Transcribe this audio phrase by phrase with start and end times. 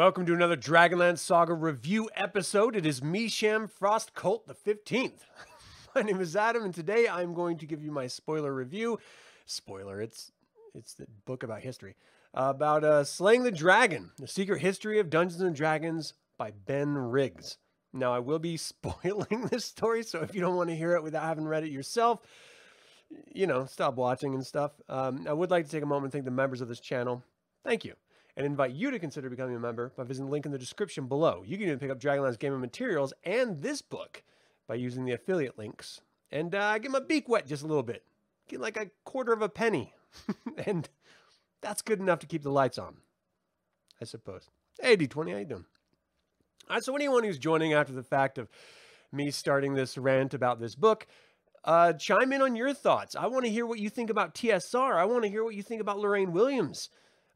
[0.00, 2.74] Welcome to another Dragonlance Saga review episode.
[2.74, 5.26] It is me, Sham Frost Colt the 15th.
[5.94, 8.98] my name is Adam, and today I'm going to give you my spoiler review.
[9.44, 10.32] Spoiler, it's
[10.74, 11.96] it's the book about history.
[12.32, 17.58] about uh, Slaying the Dragon, The Secret History of Dungeons and Dragons by Ben Riggs.
[17.92, 21.02] Now, I will be spoiling this story, so if you don't want to hear it
[21.02, 22.20] without having read it yourself,
[23.34, 24.72] you know, stop watching and stuff.
[24.88, 27.22] Um, I would like to take a moment and thank the members of this channel.
[27.64, 27.96] Thank you
[28.40, 31.06] and invite you to consider becoming a member by visiting the link in the description
[31.06, 31.42] below.
[31.46, 34.22] You can even pick up Dragonlance Gaming Materials and this book
[34.66, 36.00] by using the affiliate links.
[36.32, 38.02] And uh, get my beak wet just a little bit.
[38.48, 39.92] Get like a quarter of a penny.
[40.66, 40.88] and
[41.60, 42.96] that's good enough to keep the lights on,
[44.00, 44.48] I suppose.
[44.80, 45.66] Hey, D20, how you doing?
[46.70, 48.48] All right, so anyone who's joining after the fact of
[49.12, 51.06] me starting this rant about this book,
[51.64, 53.14] uh, chime in on your thoughts.
[53.14, 54.94] I want to hear what you think about TSR.
[54.94, 56.88] I want to hear what you think about Lorraine Williams.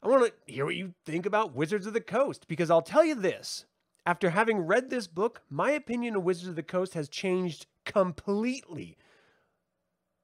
[0.05, 3.03] I want to hear what you think about Wizards of the Coast because I'll tell
[3.03, 3.65] you this.
[4.05, 8.99] After having read this book, my opinion of Wizards of the Coast has changed completely.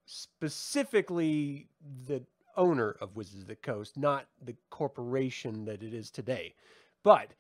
[0.05, 1.67] Specifically,
[2.05, 2.21] the
[2.55, 6.53] owner of Wizards of the Coast, not the corporation that it is today.
[7.01, 7.33] But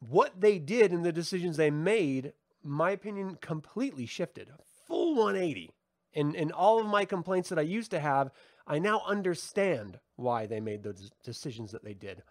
[0.00, 2.32] what they did and the decisions they made,
[2.64, 4.48] my opinion completely shifted.
[4.86, 5.74] Full 180.
[6.14, 8.30] And, and all of my complaints that I used to have,
[8.66, 12.22] I now understand why they made those decisions that they did.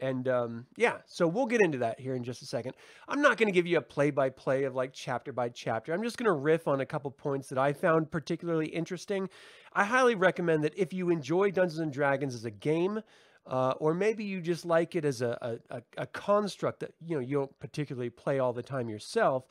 [0.00, 2.74] And um, yeah, so we'll get into that here in just a second.
[3.06, 5.92] I'm not going to give you a play by play of like chapter by chapter.
[5.92, 9.28] I'm just going to riff on a couple points that I found particularly interesting.
[9.74, 13.02] I highly recommend that if you enjoy Dungeons and Dragons as a game,
[13.46, 17.20] uh, or maybe you just like it as a, a, a construct that you know
[17.20, 19.44] you don't particularly play all the time yourself.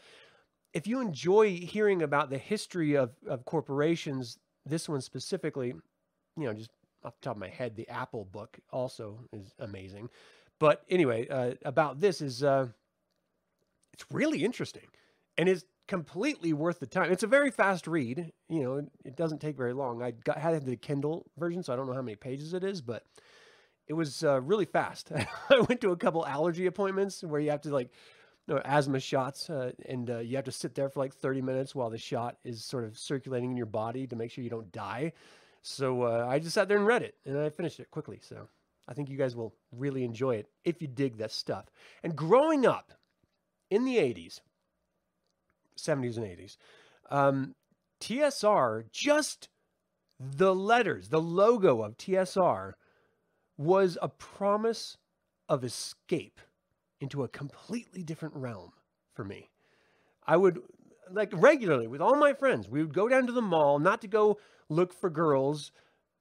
[0.74, 5.74] If you enjoy hearing about the history of, of corporations, this one specifically,
[6.38, 6.70] you know, just
[7.04, 10.10] off the top of my head, the Apple book also is amazing.
[10.60, 12.68] But anyway, uh, about this is uh,
[13.94, 14.88] it's really interesting
[15.38, 17.12] and it's completely worth the time.
[17.12, 18.32] It's a very fast read.
[18.50, 20.04] You know, it, doesn't take very long.
[20.04, 22.82] I got had the Kindle version, so I don't know how many pages it is,
[22.82, 23.06] but
[23.88, 25.12] it was uh, really fast.
[25.50, 27.90] I went to a couple allergy appointments where you have to like
[28.48, 31.42] you know, asthma shots, uh, and uh, you have to sit there for like 30
[31.42, 34.50] minutes while the shot is sort of circulating in your body to make sure you
[34.50, 35.14] don't die.
[35.70, 38.20] So uh, I just sat there and read it, and I finished it quickly.
[38.24, 38.48] So
[38.88, 41.66] I think you guys will really enjoy it if you dig that stuff.
[42.04, 42.92] And growing up
[43.70, 44.42] in the 80s,
[45.78, 46.58] 70s and 80s,
[47.12, 47.56] um,
[48.02, 49.50] TSR, just
[50.20, 52.74] the letters, the logo of TSR
[53.56, 54.98] was a promise
[55.48, 56.42] of escape
[57.00, 58.72] into a completely different realm
[59.14, 59.52] for me.
[60.26, 60.60] I would
[61.12, 64.08] like regularly with all my friends, we would go down to the mall, not to
[64.08, 64.38] go
[64.70, 65.72] look for girls,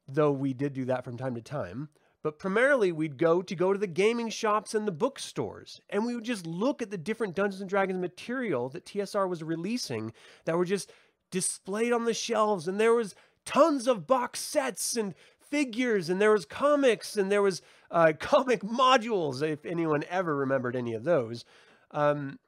[0.06, 1.88] though we did do that from time to time.
[2.22, 6.14] But primarily, we'd go to go to the gaming shops and the bookstores, and we
[6.14, 10.12] would just look at the different Dungeons and Dragons material that TSR was releasing
[10.44, 10.90] that were just
[11.30, 16.32] displayed on the shelves, and there was tons of box sets and figures, and there
[16.32, 21.44] was comics, and there was uh, comic modules, if anyone ever remembered any of those.
[21.92, 22.38] Um,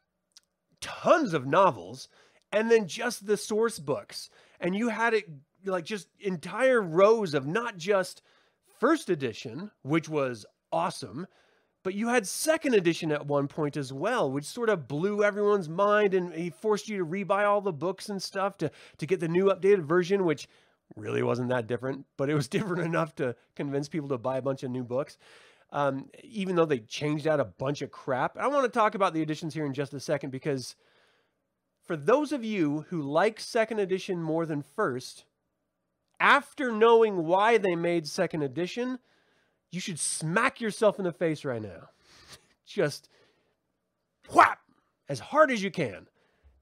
[0.80, 2.08] tons of novels,
[2.52, 4.30] and then just the source books.
[4.60, 5.24] And you had it
[5.64, 8.22] like just entire rows of not just
[8.78, 11.26] first edition, which was awesome,
[11.82, 15.68] but you had second edition at one point as well, which sort of blew everyone's
[15.68, 19.20] mind and he forced you to rebuy all the books and stuff to to get
[19.20, 20.46] the new updated version, which
[20.96, 24.42] really wasn't that different, but it was different enough to convince people to buy a
[24.42, 25.16] bunch of new books.
[25.72, 28.36] Um, even though they changed out a bunch of crap.
[28.36, 30.74] I want to talk about the editions here in just a second because
[31.82, 35.24] for those of you who like second edition more than first,
[36.18, 38.98] after knowing why they made second edition,
[39.70, 41.88] you should smack yourself in the face right now.
[42.66, 43.08] Just
[44.32, 44.60] whap
[45.08, 46.06] as hard as you can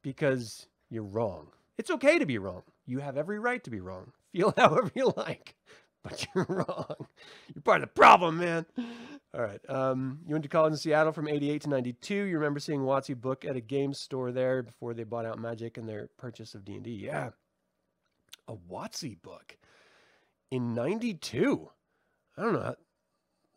[0.03, 1.49] because you're wrong.
[1.77, 2.63] It's okay to be wrong.
[2.87, 4.13] You have every right to be wrong.
[4.33, 5.55] Feel however you like,
[6.03, 7.07] but you're wrong.
[7.55, 8.67] You're part of the problem, man.
[9.35, 9.61] All right.
[9.69, 12.15] Um, you went to college in Seattle from 88 to 92.
[12.15, 15.77] You remember seeing WotC book at a game store there before they bought out Magic
[15.77, 16.91] and their purchase of D&D.
[16.91, 17.31] Yeah
[18.49, 19.57] a WotC book
[20.51, 21.69] in 92.
[22.37, 22.75] I don't know.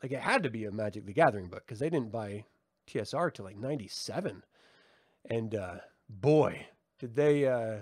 [0.03, 2.45] Like it had to be a Magic the Gathering book because they didn't buy
[2.87, 4.43] TSR till like 97.
[5.29, 5.75] And uh,
[6.09, 6.65] boy,
[6.99, 7.77] did they uh,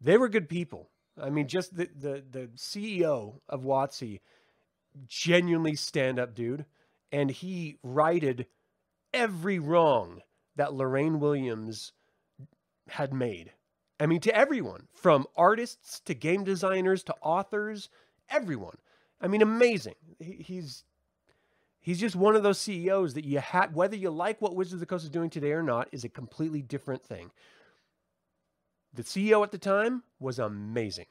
[0.00, 0.88] they were good people.
[1.20, 4.20] I mean, just the the the CEO of WotC,
[5.06, 6.64] genuinely stand up dude,
[7.12, 8.46] and he righted
[9.12, 10.22] every wrong
[10.56, 11.92] that Lorraine Williams
[12.88, 13.52] had made.
[13.98, 17.90] I mean, to everyone, from artists to game designers to authors,
[18.30, 18.78] everyone.
[19.20, 19.96] I mean, amazing.
[20.18, 20.84] He, he's
[21.80, 24.80] He's just one of those CEOs that you had, whether you like what Wizards of
[24.80, 27.30] the Coast is doing today or not, is a completely different thing.
[28.94, 31.06] The CEO at the time was amazing.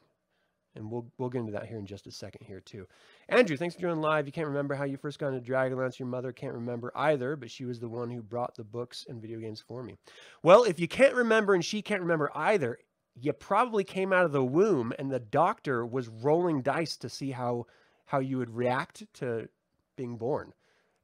[0.75, 2.85] And we'll we'll get into that here in just a second here too.
[3.27, 4.27] Andrew, thanks for joining live.
[4.27, 5.97] You can't remember how you first got into Dragonlance.
[5.97, 9.21] Your mother can't remember either, but she was the one who brought the books and
[9.21, 9.95] video games for me.
[10.43, 12.77] Well, if you can't remember and she can't remember either,
[13.15, 17.31] you probably came out of the womb and the doctor was rolling dice to see
[17.31, 17.65] how
[18.05, 19.49] how you would react to
[19.95, 20.53] being born.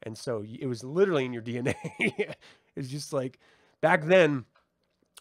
[0.04, 1.75] And so it was literally in your DNA.
[2.75, 3.39] it's just like
[3.81, 4.45] back then,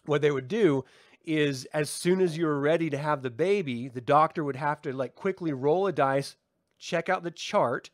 [0.05, 0.85] what they would do
[1.27, 4.81] is as soon as you were ready to have the baby, the doctor would have
[4.83, 6.35] to like quickly roll a dice,
[6.77, 7.89] check out the chart,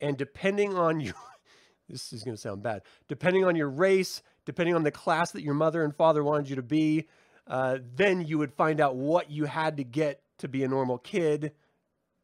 [0.00, 1.14] and depending on your
[1.88, 5.42] this is going to sound bad, depending on your race, depending on the class that
[5.42, 7.08] your mother and father wanted you to be,
[7.46, 10.98] uh, then you would find out what you had to get to be a normal
[10.98, 11.52] kid,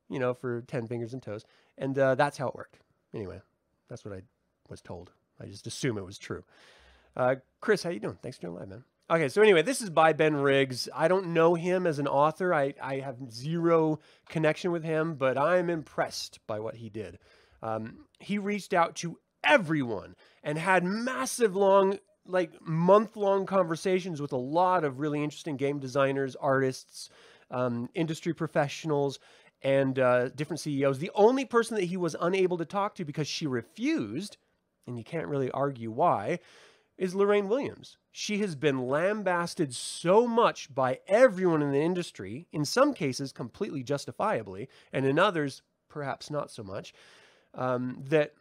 [0.09, 1.45] you know, for 10 fingers and toes.
[1.79, 2.79] And uh, that's how it worked.
[3.15, 3.41] Anyway,
[3.89, 4.23] that's what I
[4.69, 5.11] was told.
[5.41, 6.45] I just assume it was true.
[7.17, 8.19] Uh, Chris, how you doing?
[8.23, 8.85] Thanks for doing live, man.
[9.11, 10.89] Okay, so anyway, this is by Ben Riggs.
[10.95, 12.55] I don't know him as an author.
[12.55, 13.99] I, I have zero
[14.29, 17.19] connection with him, but I'm impressed by what he did.
[17.61, 20.15] Um, he reached out to everyone
[20.45, 25.81] and had massive long, like month long conversations with a lot of really interesting game
[25.81, 27.11] designers, artists,
[27.51, 29.19] um, industry professionals,
[29.63, 31.01] and uh, different CEOs.
[31.01, 34.37] The only person that he was unable to talk to because she refused,
[34.87, 36.39] and you can't really argue why,
[37.01, 37.97] is Lorraine Williams.
[38.13, 43.83] She has been lambasted so much by everyone in the industry, in some cases completely
[43.83, 46.93] justifiably, and in others perhaps not so much,
[47.55, 48.35] um, that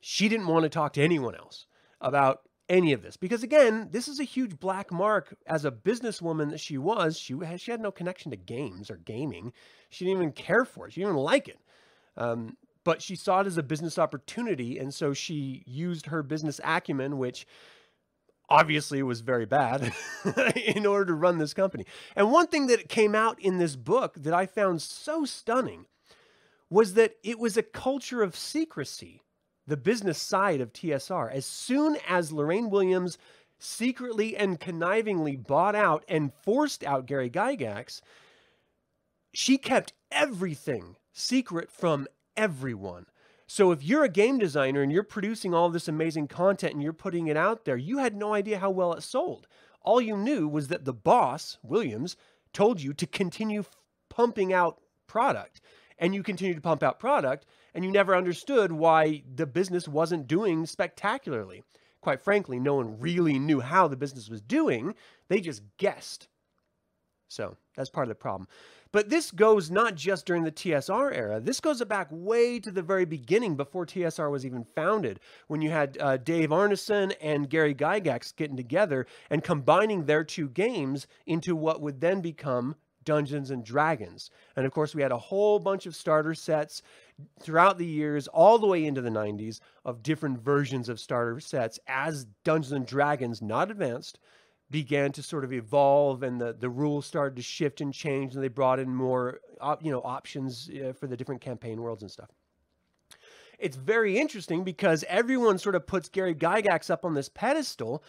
[0.00, 1.66] she didn't want to talk to anyone else
[2.00, 3.18] about any of this.
[3.18, 5.36] Because again this is a huge black mark.
[5.46, 8.96] As a businesswoman that she was she had, she had no connection to games or
[8.96, 9.52] gaming.
[9.90, 10.94] She didn't even care for it.
[10.94, 11.60] She didn't even like it.
[12.16, 14.78] Um, but she saw it as a business opportunity.
[14.78, 17.44] And so she used her business acumen, which
[18.48, 19.92] obviously was very bad,
[20.54, 21.84] in order to run this company.
[22.14, 25.86] And one thing that came out in this book that I found so stunning
[26.70, 29.20] was that it was a culture of secrecy,
[29.66, 31.32] the business side of TSR.
[31.32, 33.18] As soon as Lorraine Williams
[33.58, 38.00] secretly and connivingly bought out and forced out Gary Gygax,
[39.34, 42.06] she kept everything secret from
[42.36, 43.06] everyone.
[43.46, 46.92] So if you're a game designer and you're producing all this amazing content and you're
[46.92, 49.46] putting it out there, you had no idea how well it sold.
[49.82, 52.16] All you knew was that the boss, Williams,
[52.52, 53.64] told you to continue
[54.08, 55.60] pumping out product.
[55.98, 60.26] And you continue to pump out product, and you never understood why the business wasn't
[60.26, 61.62] doing spectacularly.
[62.02, 64.94] Quite frankly, no one really knew how the business was doing.
[65.28, 66.28] They just guessed.
[67.28, 68.46] So that's part of the problem.
[68.96, 71.38] But this goes not just during the TSR era.
[71.38, 75.68] This goes back way to the very beginning before TSR was even founded, when you
[75.68, 81.54] had uh, Dave Arneson and Gary Gygax getting together and combining their two games into
[81.54, 84.30] what would then become Dungeons and Dragons.
[84.56, 86.80] And of course, we had a whole bunch of starter sets
[87.38, 91.78] throughout the years, all the way into the 90s, of different versions of starter sets
[91.86, 94.20] as Dungeons and Dragons, not advanced,
[94.70, 98.42] began to sort of evolve and the, the rules started to shift and change and
[98.42, 102.10] they brought in more op, you know options uh, for the different campaign worlds and
[102.10, 102.30] stuff.
[103.58, 108.02] It's very interesting because everyone sort of puts Gary Gygax up on this pedestal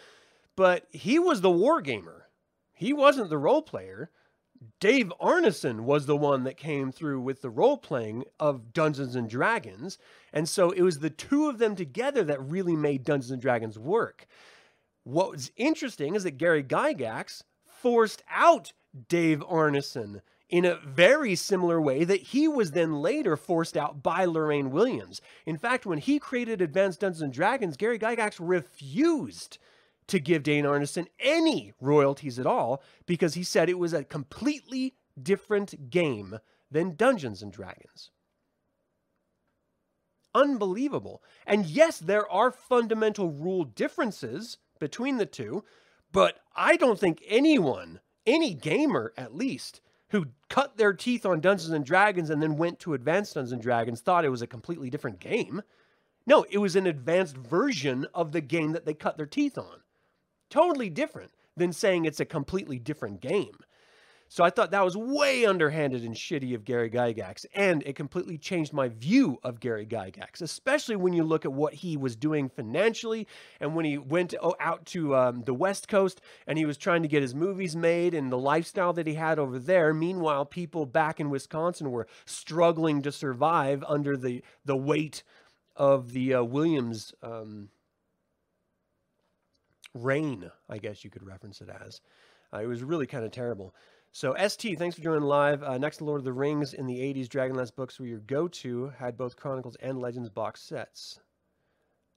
[0.58, 2.28] but he was the war gamer.
[2.74, 4.10] He wasn't the role player.
[4.80, 9.30] Dave Arneson was the one that came through with the role playing of Dungeons and
[9.30, 10.00] Dragons.
[10.34, 13.78] And so it was the two of them together that really made Dungeons and Dragons
[13.78, 14.26] work
[15.08, 18.74] what was interesting is that Gary Gygax forced out
[19.08, 24.26] Dave Arneson in a very similar way that he was then later forced out by
[24.26, 25.22] Lorraine Williams.
[25.46, 29.60] In fact, when he created Advanced Dungeons and Dragons, Gary Gygax refused
[30.08, 34.96] to give Dave Arneson any royalties at all because he said it was a completely
[35.22, 38.12] different game than Dungeons and Dragons.
[40.36, 41.24] Unbelievable.
[41.46, 45.64] And yes, there are fundamental rule differences between the two,
[46.12, 51.72] but I don't think anyone, any gamer at least, who cut their teeth on Dungeons
[51.72, 54.90] and Dragons and then went to Advanced Dungeons and Dragons thought it was a completely
[54.90, 55.62] different game.
[56.26, 59.82] No, it was an advanced version of the game that they cut their teeth on.
[60.50, 63.58] Totally different than saying it's a completely different game.
[64.30, 68.38] So I thought that was way underhanded and shitty of Gary Gygax, and it completely
[68.38, 72.50] changed my view of Gary Gygax, especially when you look at what he was doing
[72.50, 73.26] financially,
[73.62, 77.08] and when he went out to um, the West Coast and he was trying to
[77.08, 79.94] get his movies made and the lifestyle that he had over there.
[79.94, 85.24] Meanwhile, people back in Wisconsin were struggling to survive under the the weight
[85.78, 87.70] of the uh, Williams um,
[89.94, 92.02] reign, I guess you could reference it as.
[92.54, 93.74] Uh, it was really kind of terrible.
[94.18, 95.62] So ST, thanks for joining live.
[95.62, 98.92] Uh, next to Lord of the Rings in the 80s, Dragonlance books were your go-to,
[98.98, 101.20] had both Chronicles and Legends box sets.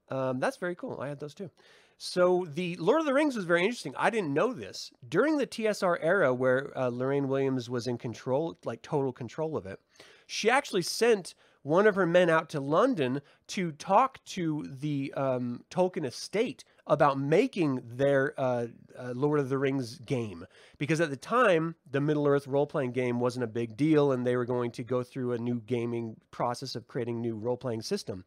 [0.09, 0.99] Um, that's very cool.
[1.03, 1.51] I had those too.
[1.99, 3.93] So the Lord of the Rings was very interesting.
[3.99, 4.91] I didn't know this.
[5.11, 9.67] During the TSR era where uh, Lorraine Williams was in control, like total control of
[9.67, 9.79] it,
[10.27, 15.65] she actually sent one of her men out to London to talk to the um,
[15.71, 18.67] Tolkien estate about making their uh,
[18.99, 20.45] uh, Lord of the Rings game.
[20.77, 24.27] Because at the time, the Middle Earth role playing game wasn't a big deal, and
[24.27, 27.83] they were going to go through a new gaming process of creating new role playing
[27.83, 28.25] system.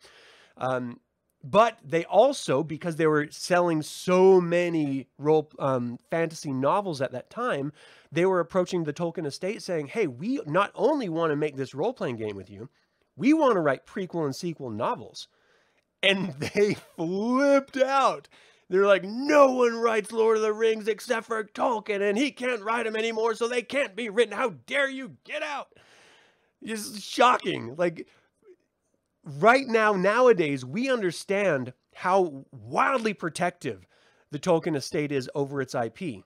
[0.55, 1.01] Um,
[1.43, 7.29] but they also, because they were selling so many role um, fantasy novels at that
[7.29, 7.73] time,
[8.13, 11.75] they were approaching the Tolkien estate saying, "Hey, we not only want to make this
[11.75, 12.69] role playing game with you,
[13.17, 15.27] we want to write prequel and sequel novels."
[16.01, 18.29] And they flipped out.
[18.69, 22.63] They're like, no one writes Lord of the Rings except for Tolkien, and he can't
[22.63, 24.35] write them anymore, so they can't be written.
[24.35, 25.67] How dare you get out?
[26.61, 27.75] It's shocking.
[27.75, 28.07] Like,
[29.23, 33.85] right now, nowadays, we understand how wildly protective
[34.31, 36.23] the Tolkien estate is over its IP.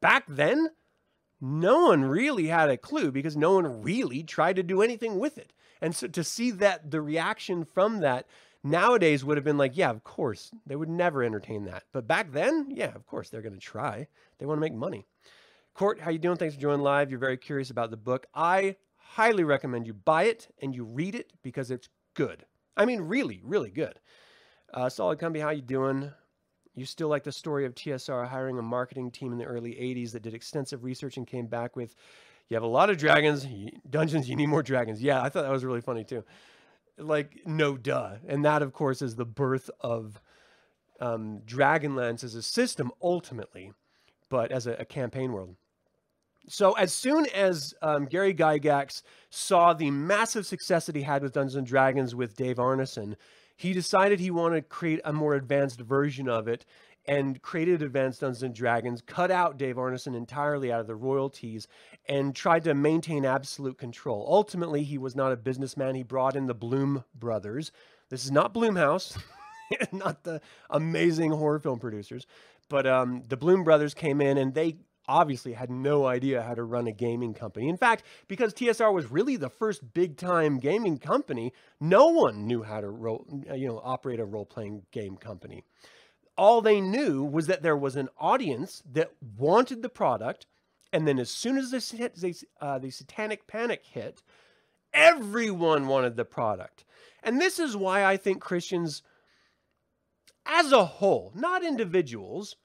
[0.00, 0.70] Back then,
[1.40, 5.38] no one really had a clue because no one really tried to do anything with
[5.38, 5.52] it.
[5.80, 8.26] And so to see that the reaction from that
[8.62, 10.50] nowadays would have been like, yeah, of course.
[10.66, 11.84] They would never entertain that.
[11.92, 14.08] But back then, yeah, of course, they're going to try.
[14.38, 15.06] They want to make money.
[15.74, 16.36] Court, how you doing?
[16.36, 17.10] Thanks for joining live.
[17.10, 18.26] You're very curious about the book.
[18.34, 22.44] I highly recommend you buy it and you read it because it's good.
[22.76, 23.98] I mean, really, really good.
[24.72, 26.12] Uh, Solid Cumby, how you doing?
[26.74, 30.12] You still like the story of TSR hiring a marketing team in the early 80s
[30.12, 31.94] that did extensive research and came back with,
[32.48, 33.46] you have a lot of dragons,
[33.90, 35.02] dungeons, you need more dragons.
[35.02, 36.24] Yeah, I thought that was really funny too.
[36.98, 38.16] Like, no duh.
[38.26, 40.20] And that, of course, is the birth of
[41.00, 43.72] um, Dragonlance as a system ultimately,
[44.28, 45.56] but as a, a campaign world.
[46.48, 51.34] So as soon as um, Gary Gygax saw the massive success that he had with
[51.34, 53.16] Dungeons and Dragons with Dave Arneson,
[53.56, 56.64] he decided he wanted to create a more advanced version of it
[57.08, 61.66] and created Advanced Dungeons and Dragons, cut out Dave Arneson entirely out of the royalties,
[62.06, 64.26] and tried to maintain absolute control.
[64.28, 65.94] Ultimately, he was not a businessman.
[65.94, 67.72] He brought in the Blume brothers.
[68.10, 69.18] This is not Blumhouse,
[69.92, 72.26] not the amazing horror film producers,
[72.68, 74.76] but um, the Blume brothers came in and they
[75.08, 77.68] obviously had no idea how to run a gaming company.
[77.68, 82.62] In fact, because TSR was really the first big time gaming company, no one knew
[82.62, 82.88] how to
[83.56, 85.64] you know, operate a role playing game company.
[86.38, 90.46] All they knew was that there was an audience that wanted the product.
[90.92, 94.22] And then as soon as the, uh, the satanic panic hit,
[94.94, 96.84] everyone wanted the product.
[97.22, 99.02] And this is why I think Christians,
[100.46, 102.56] as a whole, not individuals,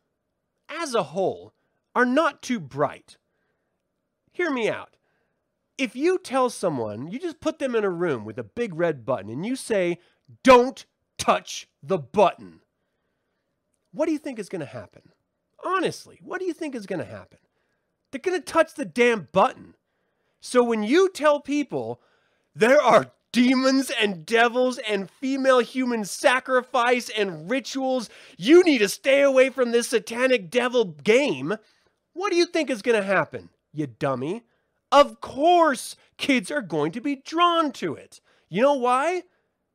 [0.69, 1.53] as a whole,
[1.95, 3.17] are not too bright.
[4.31, 4.95] Hear me out.
[5.77, 9.03] If you tell someone, you just put them in a room with a big red
[9.05, 9.97] button and you say,
[10.43, 10.85] don't
[11.17, 12.61] touch the button,
[13.93, 15.03] what do you think is going to happen?
[15.63, 17.37] Honestly, what do you think is going to happen?
[18.11, 19.75] They're going to touch the damn button.
[20.41, 22.01] So when you tell people
[22.55, 29.21] there are demons and devils and female human sacrifice and rituals, you need to stay
[29.21, 31.55] away from this satanic devil game.
[32.13, 34.43] What do you think is going to happen, you dummy?
[34.91, 38.21] Of course, kids are going to be drawn to it.
[38.49, 39.23] You know why?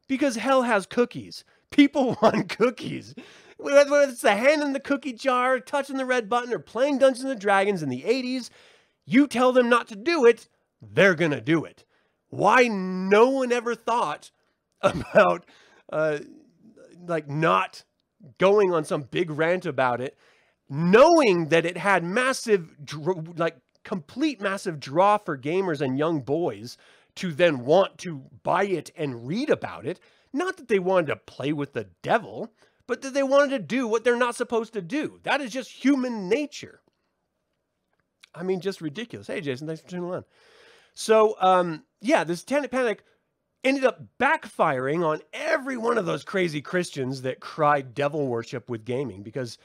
[0.06, 1.44] Because hell has cookies.
[1.70, 3.14] People want cookies.
[3.58, 7.30] Whether it's the hand in the cookie jar, touching the red button, or playing Dungeons
[7.30, 8.50] and Dragons in the 80s,
[9.04, 10.48] you tell them not to do it,
[10.80, 11.84] they're going to do it.
[12.28, 14.30] Why no one ever thought
[14.80, 15.44] about
[15.92, 16.18] uh,
[17.06, 17.84] like not
[18.38, 20.16] going on some big rant about it
[20.68, 22.74] knowing that it had massive,
[23.36, 26.76] like complete massive draw for gamers and young boys
[27.16, 29.98] to then want to buy it and read about it.
[30.32, 32.52] Not that they wanted to play with the devil,
[32.88, 35.20] but that they wanted to do what they're not supposed to do.
[35.22, 36.80] That is just human nature.
[38.34, 39.28] I mean, just ridiculous.
[39.28, 40.24] Hey, Jason, thanks for tuning in.
[40.94, 43.04] So, um, yeah, this Panic
[43.62, 48.84] ended up backfiring on every one of those crazy Christians that cried devil worship with
[48.84, 49.58] gaming because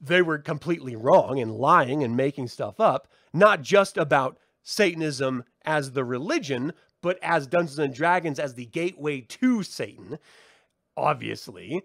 [0.00, 5.92] they were completely wrong and lying and making stuff up, not just about Satanism as
[5.92, 10.18] the religion, but as Dungeons and Dragons as the gateway to Satan,
[10.96, 11.82] obviously.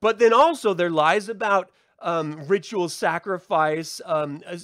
[0.00, 4.58] But then also there lies about um, ritual sacrifice, um, uh,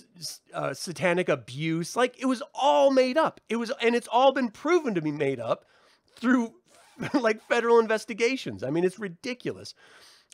[0.52, 1.96] uh, satanic abuse.
[1.96, 3.40] Like it was all made up.
[3.48, 5.64] It was, and it's all been proven to be made up
[6.16, 6.54] through
[7.14, 8.62] like federal investigations.
[8.62, 9.74] I mean, it's ridiculous.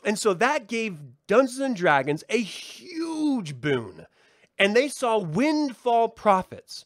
[0.05, 4.05] And so that gave Dungeons and Dragons a huge boon.
[4.57, 6.85] And they saw windfall profits.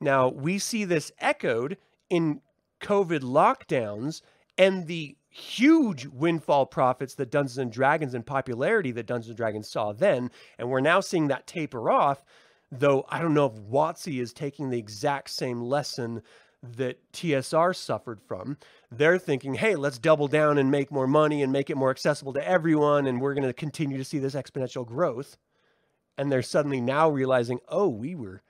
[0.00, 1.78] Now, we see this echoed
[2.10, 2.40] in
[2.80, 4.20] COVID lockdowns
[4.58, 9.68] and the huge windfall profits that Dungeons and Dragons and popularity that Dungeons and Dragons
[9.68, 10.30] saw then.
[10.58, 12.24] And we're now seeing that taper off,
[12.70, 16.22] though I don't know if WotC is taking the exact same lesson
[16.62, 18.58] that TSR suffered from.
[18.92, 22.32] They're thinking, hey, let's double down and make more money and make it more accessible
[22.34, 23.08] to everyone.
[23.08, 25.36] And we're going to continue to see this exponential growth.
[26.16, 28.42] And they're suddenly now realizing, oh, we were,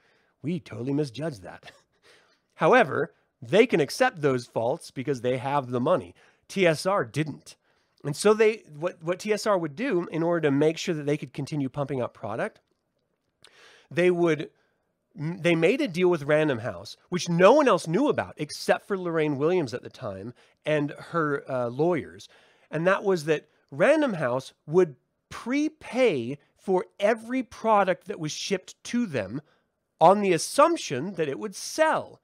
[0.42, 1.72] we totally misjudged that.
[2.56, 6.14] However, they can accept those faults because they have the money.
[6.48, 7.56] TSR didn't.
[8.04, 11.16] And so they what what TSR would do in order to make sure that they
[11.16, 12.60] could continue pumping out product,
[13.90, 14.50] they would
[15.16, 18.98] they made a deal with Random House, which no one else knew about except for
[18.98, 20.34] Lorraine Williams at the time
[20.66, 22.28] and her uh, lawyers.
[22.70, 24.96] And that was that Random House would
[25.30, 29.40] prepay for every product that was shipped to them
[30.00, 32.20] on the assumption that it would sell.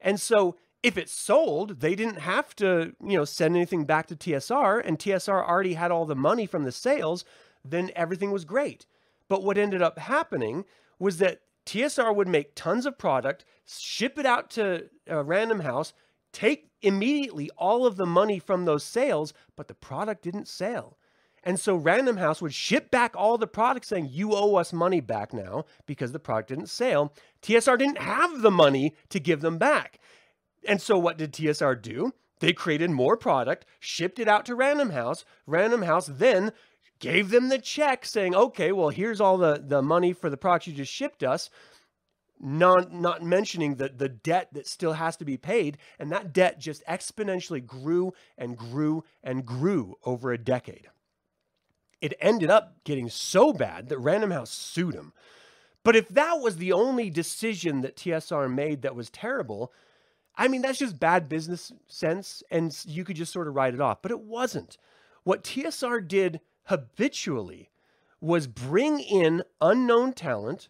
[0.00, 4.16] And so if it sold, they didn't have to, you know, send anything back to
[4.16, 7.24] TSR and TSR already had all the money from the sales,
[7.64, 8.86] then everything was great.
[9.28, 10.64] But what ended up happening
[10.98, 15.92] was that TSR would make tons of product, ship it out to a Random House,
[16.32, 20.96] take immediately all of the money from those sales, but the product didn't sell.
[21.44, 25.00] And so Random House would ship back all the products saying, you owe us money
[25.00, 27.12] back now because the product didn't sell.
[27.42, 30.00] TSR didn't have the money to give them back.
[30.68, 32.12] And so what did TSR do?
[32.40, 35.24] They created more product, shipped it out to Random House.
[35.46, 36.52] Random House then
[37.00, 40.66] gave them the check saying, okay, well, here's all the, the money for the products
[40.66, 41.48] you just shipped us.
[42.38, 45.78] Not, not mentioning the, the debt that still has to be paid.
[45.98, 50.86] And that debt just exponentially grew and grew and grew over a decade.
[52.00, 55.12] It ended up getting so bad that Random House sued him.
[55.82, 59.72] But if that was the only decision that TSR made that was terrible,
[60.38, 63.80] I mean, that's just bad business sense, and you could just sort of write it
[63.80, 64.00] off.
[64.00, 64.78] But it wasn't.
[65.24, 67.70] What TSR did habitually
[68.20, 70.68] was bring in unknown talent,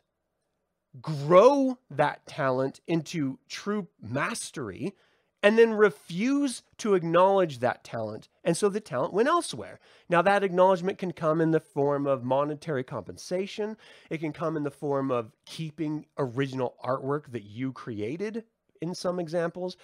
[1.03, 4.95] grow that talent into true mastery,
[5.43, 8.29] and then refuse to acknowledge that talent.
[8.43, 9.81] And so the talent went elsewhere.
[10.09, 13.77] Now, that acknowledgement can come in the form of monetary compensation,
[14.09, 18.45] it can come in the form of keeping original artwork that you created
[18.81, 19.77] in some examples.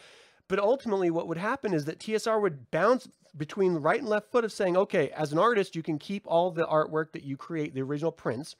[0.48, 4.44] But ultimately, what would happen is that TSR would bounce between right and left foot
[4.44, 7.74] of saying, okay, as an artist, you can keep all the artwork that you create,
[7.74, 8.56] the original prints,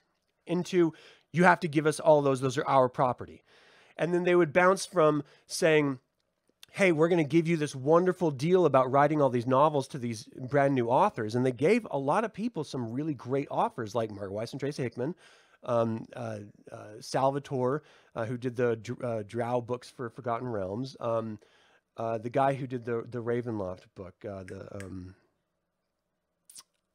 [0.46, 0.92] into
[1.32, 3.42] you have to give us all those, those are our property.
[3.96, 5.98] And then they would bounce from saying,
[6.72, 9.98] hey, we're going to give you this wonderful deal about writing all these novels to
[9.98, 11.36] these brand new authors.
[11.36, 14.58] And they gave a lot of people some really great offers, like Margaret Weis and
[14.58, 15.14] Tracy Hickman,
[15.64, 16.38] um, uh,
[16.70, 17.82] uh, Salvatore,
[18.14, 21.38] uh, who did the uh, Drow books for Forgotten Realms, um,
[21.96, 25.14] uh, the guy who did the the Ravenloft book, the um,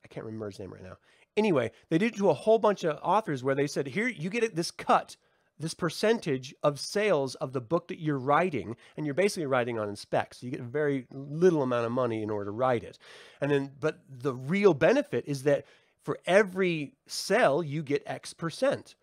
[0.03, 0.97] I can't remember his name right now.
[1.37, 4.29] Anyway, they did it to a whole bunch of authors where they said, "Here, you
[4.29, 5.15] get this cut."
[5.61, 9.93] This percentage of sales of the book that you're writing, and you're basically writing on
[9.97, 12.97] spec, so you get a very little amount of money in order to write it.
[13.41, 15.65] And then, but the real benefit is that
[16.03, 18.95] for every sell, you get X percent.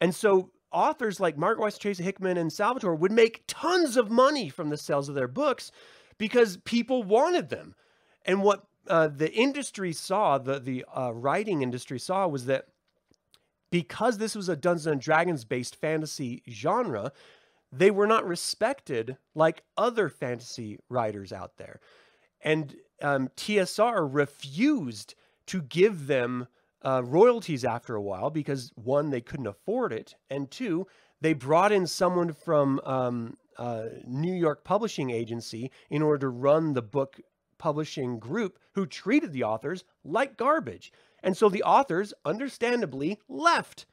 [0.00, 4.48] And so authors like Margaret Weis, Tracy Hickman, and Salvatore would make tons of money
[4.48, 5.70] from the sales of their books
[6.18, 7.74] because people wanted them.
[8.24, 12.66] And what uh, the industry saw, the, the uh, writing industry saw, was that
[13.70, 17.12] because this was a Dungeons and Dragons based fantasy genre,
[17.70, 21.80] they were not respected like other fantasy writers out there.
[22.42, 25.14] And um, TSR refused
[25.46, 26.46] to give them
[26.82, 30.86] uh, royalties after a while because one, they couldn't afford it, and two,
[31.20, 33.36] they brought in someone from um,
[34.06, 37.20] New York Publishing Agency in order to run the book
[37.58, 40.92] publishing group who treated the authors like garbage.
[41.22, 43.86] And so the authors, understandably, left.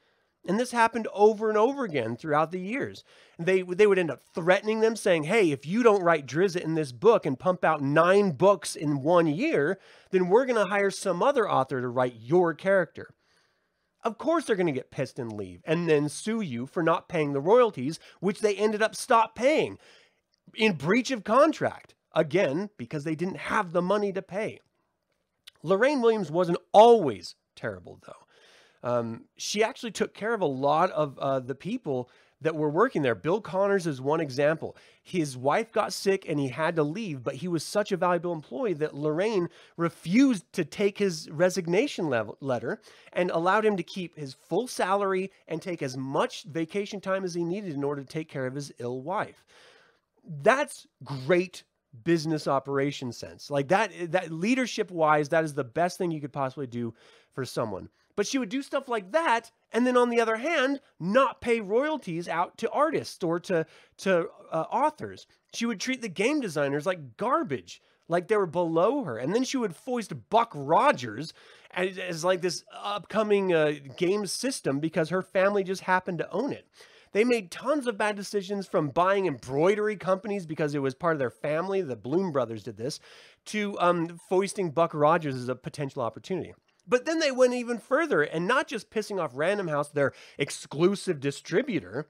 [0.46, 3.04] And this happened over and over again throughout the years.
[3.38, 6.74] They, they would end up threatening them, saying, Hey, if you don't write Drizzt in
[6.74, 9.78] this book and pump out nine books in one year,
[10.10, 13.14] then we're going to hire some other author to write your character.
[14.02, 17.08] Of course, they're going to get pissed and leave and then sue you for not
[17.08, 19.78] paying the royalties, which they ended up stop paying
[20.54, 21.94] in breach of contract.
[22.12, 24.58] Again, because they didn't have the money to pay.
[25.62, 28.26] Lorraine Williams wasn't always terrible, though.
[28.82, 32.10] Um, she actually took care of a lot of uh, the people
[32.42, 33.14] that were working there.
[33.14, 34.76] Bill Connors is one example.
[35.02, 38.32] His wife got sick and he had to leave, but he was such a valuable
[38.32, 42.80] employee that Lorraine refused to take his resignation level, letter
[43.12, 47.34] and allowed him to keep his full salary and take as much vacation time as
[47.34, 49.44] he needed in order to take care of his ill wife.
[50.42, 51.64] That's great
[52.04, 53.50] business operation sense.
[53.50, 56.94] Like that that leadership wise, that is the best thing you could possibly do
[57.32, 57.88] for someone.
[58.16, 61.60] But she would do stuff like that, and then on the other hand, not pay
[61.60, 63.66] royalties out to artists or to
[63.98, 65.26] to uh, authors.
[65.52, 69.44] She would treat the game designers like garbage, like they were below her, and then
[69.44, 71.32] she would foist Buck Rogers
[71.70, 76.52] as, as like this upcoming uh, game system because her family just happened to own
[76.52, 76.66] it.
[77.12, 81.18] They made tons of bad decisions from buying embroidery companies because it was part of
[81.18, 81.80] their family.
[81.82, 83.00] The Blume brothers did this,
[83.46, 86.54] to um, foisting Buck Rogers as a potential opportunity.
[86.86, 91.20] But then they went even further and not just pissing off Random House, their exclusive
[91.20, 92.08] distributor,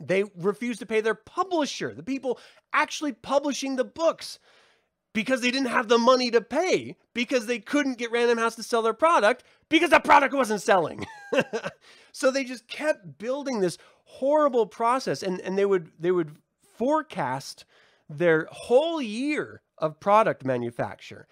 [0.00, 2.38] they refused to pay their publisher, the people
[2.72, 4.38] actually publishing the books,
[5.14, 8.62] because they didn't have the money to pay, because they couldn't get Random House to
[8.62, 11.06] sell their product, because the product wasn't selling.
[12.12, 16.36] so they just kept building this horrible process and, and they would they would
[16.76, 17.64] forecast
[18.08, 21.26] their whole year of product manufacture.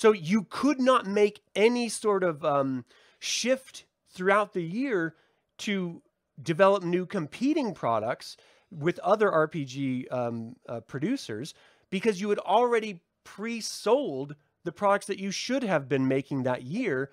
[0.00, 2.86] So you could not make any sort of um,
[3.18, 5.14] shift throughout the year
[5.58, 6.00] to
[6.42, 8.38] develop new competing products
[8.70, 11.52] with other RPG um, uh, producers
[11.90, 17.10] because you had already pre-sold the products that you should have been making that year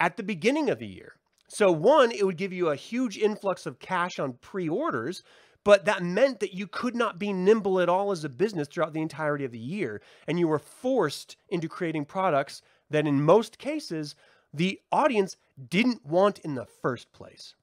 [0.00, 1.12] at the beginning of the year.
[1.46, 5.22] So one, it would give you a huge influx of cash on pre-orders,
[5.64, 8.92] but that meant that you could not be nimble at all as a business throughout
[8.92, 10.02] the entirety of the year.
[10.28, 14.14] And you were forced into creating products that in most cases,
[14.52, 15.36] the audience
[15.68, 17.54] didn't want in the first place.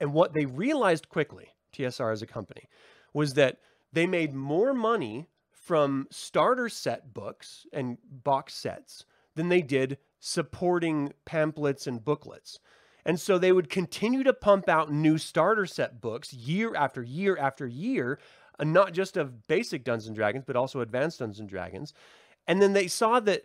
[0.00, 2.68] And what they realized quickly, TSR as a company,
[3.14, 3.58] was that
[3.92, 11.12] they made more money from starter set books and box sets than they did supporting
[11.24, 12.58] pamphlets and booklets.
[13.04, 17.36] And so they would continue to pump out new starter set books year after year
[17.36, 18.18] after year,
[18.58, 21.92] uh, not just of basic Dungeons and Dragons, but also advanced Dungeons and Dragons.
[22.46, 23.44] And then they saw that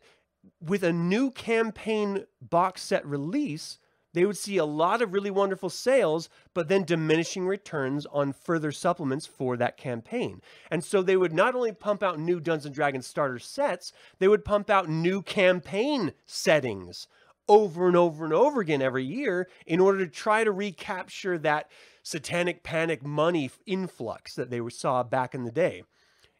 [0.61, 3.79] with a new campaign box set release,
[4.13, 8.71] they would see a lot of really wonderful sales, but then diminishing returns on further
[8.71, 10.41] supplements for that campaign.
[10.71, 14.27] And so they would not only pump out new Dungeons and Dragons starter sets, they
[14.27, 17.07] would pump out new campaign settings
[17.47, 21.69] over and over and over again every year in order to try to recapture that
[22.03, 25.83] satanic panic money influx that they saw back in the day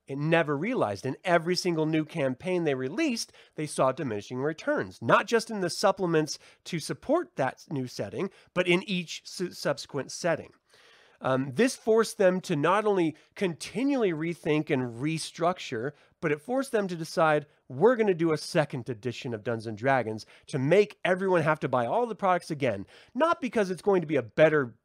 [0.08, 1.06] it never realized.
[1.06, 5.70] In every single new campaign they released, they saw diminishing returns, not just in the
[5.70, 10.52] supplements to support that new setting, but in each su- subsequent setting.
[11.21, 16.88] Um, this forced them to not only continually rethink and restructure, but it forced them
[16.88, 20.97] to decide we're going to do a second edition of Dungeons and Dragons to make
[21.03, 22.86] everyone have to buy all the products again.
[23.13, 24.75] Not because it's going to be a better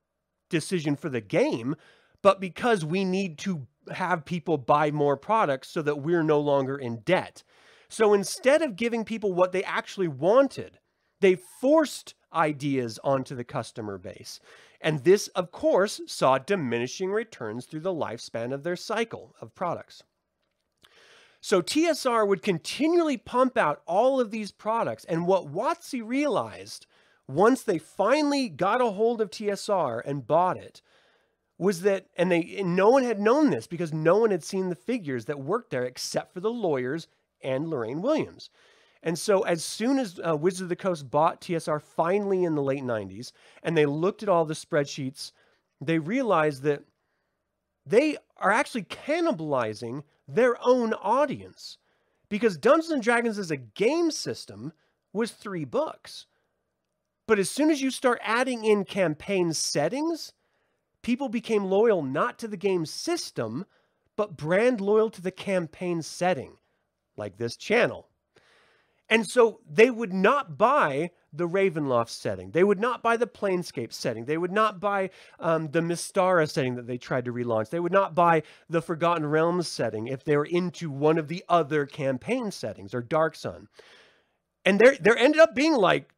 [0.49, 1.77] decision for the game,
[2.23, 6.77] but because we need to have people buy more products so that we're no longer
[6.77, 7.43] in debt.
[7.89, 10.79] So instead of giving people what they actually wanted,
[11.21, 14.41] they forced ideas onto the customer base.
[14.83, 20.03] And this, of course, saw diminishing returns through the lifespan of their cycle of products.
[21.41, 25.05] So TSR would continually pump out all of these products.
[25.05, 26.87] And what WotC realized
[27.29, 30.83] once they finally got a hold of TSR and bought it
[31.59, 34.69] was that, and they, and no one had known this because no one had seen
[34.69, 37.07] the figures that worked there except for the lawyers
[37.41, 38.51] and Lorraine Williams.
[39.03, 42.63] And so, as soon as uh, Wizards of the Coast bought TSR finally in the
[42.63, 45.33] late 90s, and they looked at all the spreadsheets,
[45.81, 46.85] they realized that
[47.85, 51.79] they are actually cannibalizing their own audience.
[52.29, 54.73] Because Dungeons and Dragons as a game system
[55.13, 56.27] was three books.
[57.27, 60.33] But as soon as you start adding in campaign settings,
[61.03, 63.67] people became loyal not to the game system,
[64.17, 66.57] but brand loyal to the campaign setting,
[67.17, 68.09] like this channel.
[69.09, 72.51] And so they would not buy the Ravenloft setting.
[72.51, 74.25] They would not buy the Planescape setting.
[74.25, 77.71] They would not buy um, the Mystara setting that they tried to relaunch.
[77.71, 81.45] They would not buy the Forgotten Realms setting if they were into one of the
[81.49, 83.69] other campaign settings or Dark Sun.
[84.65, 86.13] And there, there ended up being like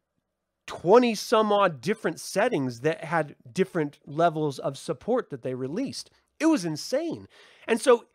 [0.67, 6.09] 20 some odd different settings that had different levels of support that they released.
[6.39, 7.27] It was insane.
[7.67, 8.05] And so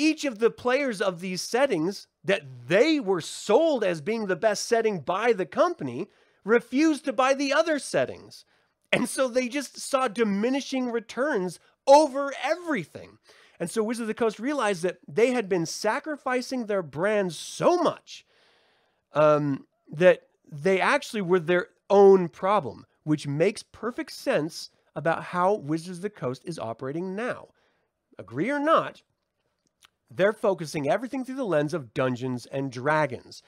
[0.00, 4.66] each of the players of these settings that they were sold as being the best
[4.66, 6.08] setting by the company
[6.44, 8.44] refused to buy the other settings.
[8.92, 13.18] And so they just saw diminishing returns over everything.
[13.58, 17.76] And so Wizards of the Coast realized that they had been sacrificing their brand so
[17.76, 18.24] much
[19.12, 25.98] um, that they actually were their own problem, which makes perfect sense about how Wizards
[25.98, 27.48] of the Coast is operating now.
[28.18, 29.02] Agree or not,
[30.10, 33.42] they're focusing everything through the lens of Dungeons and Dragons.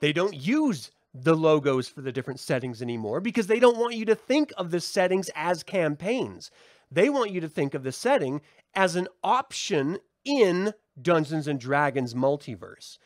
[0.00, 4.04] They don't use the logos for the different settings anymore because they don't want you
[4.06, 6.50] to think of the settings as campaigns.
[6.90, 8.40] They want you to think of the setting
[8.74, 12.98] as an option in Dungeons and Dragons multiverse.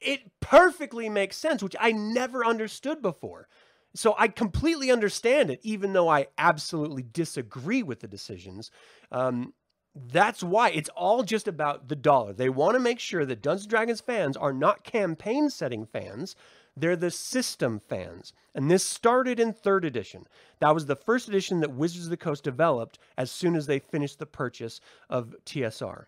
[0.00, 3.48] It perfectly makes sense, which I never understood before.
[3.94, 8.70] So I completely understand it, even though I absolutely disagree with the decisions.
[9.12, 9.54] Um,
[9.94, 12.32] that's why it's all just about the dollar.
[12.32, 16.34] They want to make sure that Dungeons and Dragons fans are not campaign setting fans.
[16.76, 18.32] They're the system fans.
[18.54, 20.26] And this started in third edition.
[20.58, 23.78] That was the first edition that Wizards of the Coast developed as soon as they
[23.78, 26.06] finished the purchase of TSR.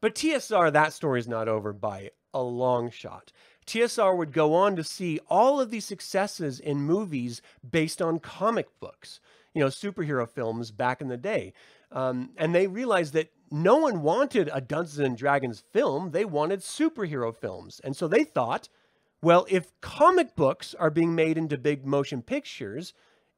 [0.00, 3.32] But TSR, that story is not over by a long shot.
[3.66, 8.68] TSR would go on to see all of these successes in movies based on comic
[8.78, 9.20] books,
[9.54, 11.52] you know, superhero films back in the day.
[11.92, 16.60] Um, and they realized that no one wanted a Dungeons and Dragons film, they wanted
[16.60, 17.80] superhero films.
[17.84, 18.68] And so they thought,
[19.22, 22.92] well, if comic books are being made into big motion pictures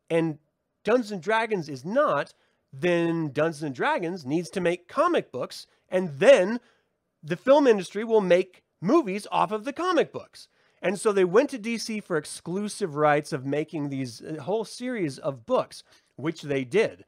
[0.08, 0.38] and
[0.84, 2.34] Dungeons and Dragons is not,
[2.72, 6.61] then Dungeons and Dragons needs to make comic books and then
[7.22, 10.48] the film industry will make movies off of the comic books.
[10.80, 15.18] And so they went to DC for exclusive rights of making these uh, whole series
[15.18, 15.82] of books,
[16.16, 17.04] which they did.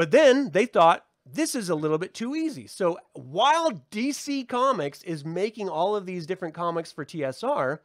[0.00, 2.66] But then they thought this is a little bit too easy.
[2.66, 7.80] So while DC Comics is making all of these different comics for TSR,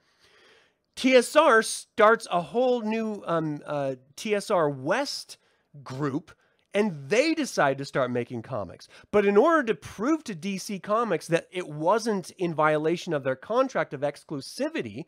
[0.95, 5.39] TSR starts a whole new um, uh, TSR West
[5.83, 6.31] group
[6.73, 8.87] and they decide to start making comics.
[9.11, 13.35] But in order to prove to DC Comics that it wasn't in violation of their
[13.35, 15.03] contract of exclusivity,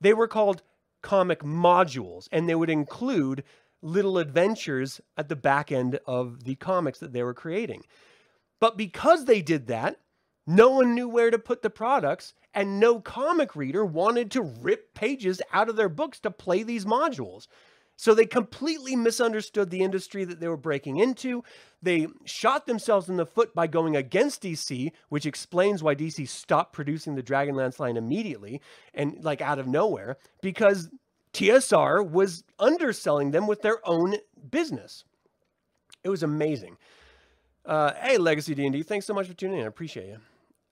[0.00, 0.62] they were called
[1.02, 3.42] comic modules, and they would include
[3.82, 7.82] little adventures at the back end of the comics that they were creating.
[8.60, 9.98] But because they did that,
[10.46, 14.94] no one knew where to put the products, and no comic reader wanted to rip
[14.94, 17.46] pages out of their books to play these modules.
[17.96, 21.44] So they completely misunderstood the industry that they were breaking into.
[21.82, 26.72] They shot themselves in the foot by going against DC, which explains why DC stopped
[26.72, 28.60] producing the Dragonlance line immediately
[28.94, 30.88] and like out of nowhere because
[31.32, 34.16] TSR was underselling them with their own
[34.50, 35.04] business.
[36.04, 36.76] It was amazing.
[37.64, 39.64] Uh, hey, Legacy D&D, thanks so much for tuning in.
[39.64, 40.18] I appreciate you.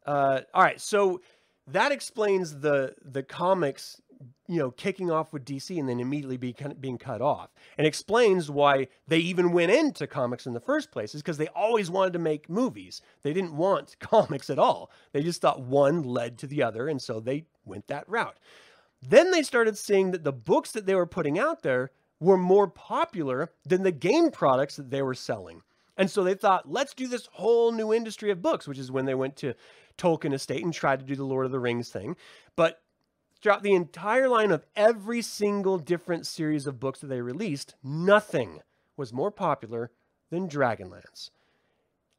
[0.05, 1.21] Uh, all right, so
[1.69, 4.01] that explains the the comics
[4.49, 7.51] you know, kicking off with DC and then immediately be, being cut off.
[7.79, 11.49] And explains why they even went into comics in the first place, is because they
[11.49, 13.01] always wanted to make movies.
[13.23, 14.91] They didn't want comics at all.
[15.13, 18.37] They just thought one led to the other, and so they went that route.
[19.03, 22.69] Then they started seeing that the books that they were putting out there were more
[22.69, 25.63] popular than the game products that they were selling.
[25.97, 29.07] And so they thought, let's do this whole new industry of books, which is when
[29.07, 29.55] they went to
[29.99, 32.17] Tolkien Estate and tried to do the Lord of the Rings thing.
[32.57, 32.83] But
[33.41, 38.61] throughout the entire line of every single different series of books that they released, nothing
[38.97, 39.91] was more popular
[40.31, 41.31] than Dragonlance.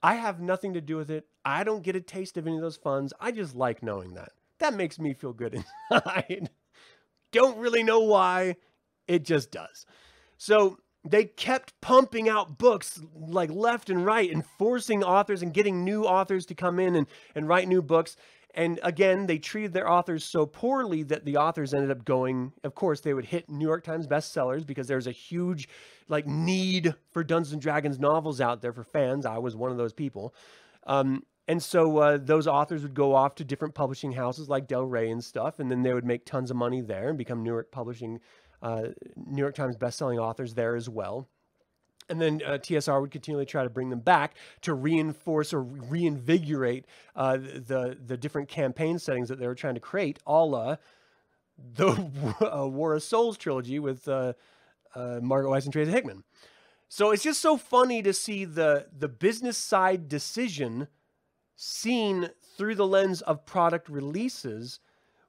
[0.04, 1.28] I have nothing to do with it.
[1.46, 3.13] I don't get a taste of any of those funds.
[3.20, 4.32] I just like knowing that.
[4.60, 6.50] That makes me feel good inside.
[7.32, 8.56] Don't really know why.
[9.08, 9.86] It just does.
[10.38, 15.84] So they kept pumping out books like left and right and forcing authors and getting
[15.84, 18.15] new authors to come in and, and write new books.
[18.54, 22.76] And again, they treated their authors so poorly that the authors ended up going, of
[22.76, 25.70] course, they would hit New York Times bestsellers because there's a huge
[26.10, 29.26] like need for Dungeons and Dragons novels out there for fans.
[29.26, 30.36] I was one of those people.
[30.86, 34.86] Um, and so uh, those authors would go off to different publishing houses like Del
[34.86, 37.51] Rey and stuff, and then they would make tons of money there and become New
[37.51, 38.19] York publishing,
[38.62, 41.27] uh, New York Times bestselling authors there as well.
[42.10, 46.86] And then uh, TSR would continually try to bring them back to reinforce or reinvigorate
[47.15, 50.75] uh, the the different campaign settings that they were trying to create, a la
[51.58, 51.89] the
[52.54, 54.34] uh, War of Souls trilogy with uh,
[54.95, 56.23] Margaret Weis and Tracy Hickman.
[56.88, 60.88] So it's just so funny to see the the business side decision
[61.62, 64.80] seen through the lens of product releases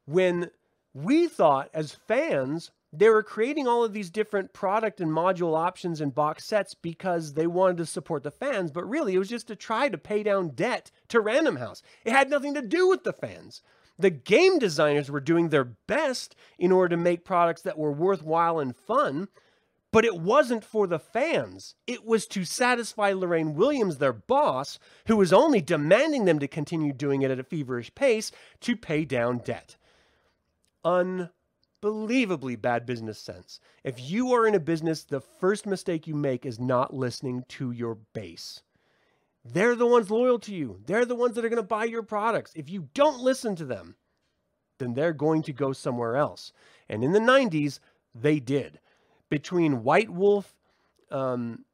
[0.06, 0.50] when
[0.94, 6.00] we thought as fans they were creating all of these different product and module options
[6.00, 9.46] and box sets because they wanted to support the fans, but really it was just
[9.48, 11.82] to try to pay down debt to Random House.
[12.04, 13.62] It had nothing to do with the fans.
[13.98, 18.58] The game designers were doing their best in order to make products that were worthwhile
[18.58, 19.28] and fun,
[19.92, 21.74] But it wasn't for the fans.
[21.86, 26.94] It was to satisfy Lorraine Williams, their boss, who was only demanding them to continue
[26.94, 29.76] doing it at a feverish pace to pay down debt.
[30.82, 33.60] Unbelievably bad business sense.
[33.84, 37.70] If you are in a business, the first mistake you make is not listening to
[37.70, 38.62] your base.
[39.44, 40.80] They're the ones loyal to you.
[40.86, 42.52] They're the ones that are going to buy your products.
[42.54, 43.96] If you don't listen to them,
[44.78, 46.52] then they're going to go somewhere else.
[46.88, 47.78] And in the 90s,
[48.14, 48.78] they did.
[49.32, 50.54] Between White Wolf,
[51.10, 51.64] um,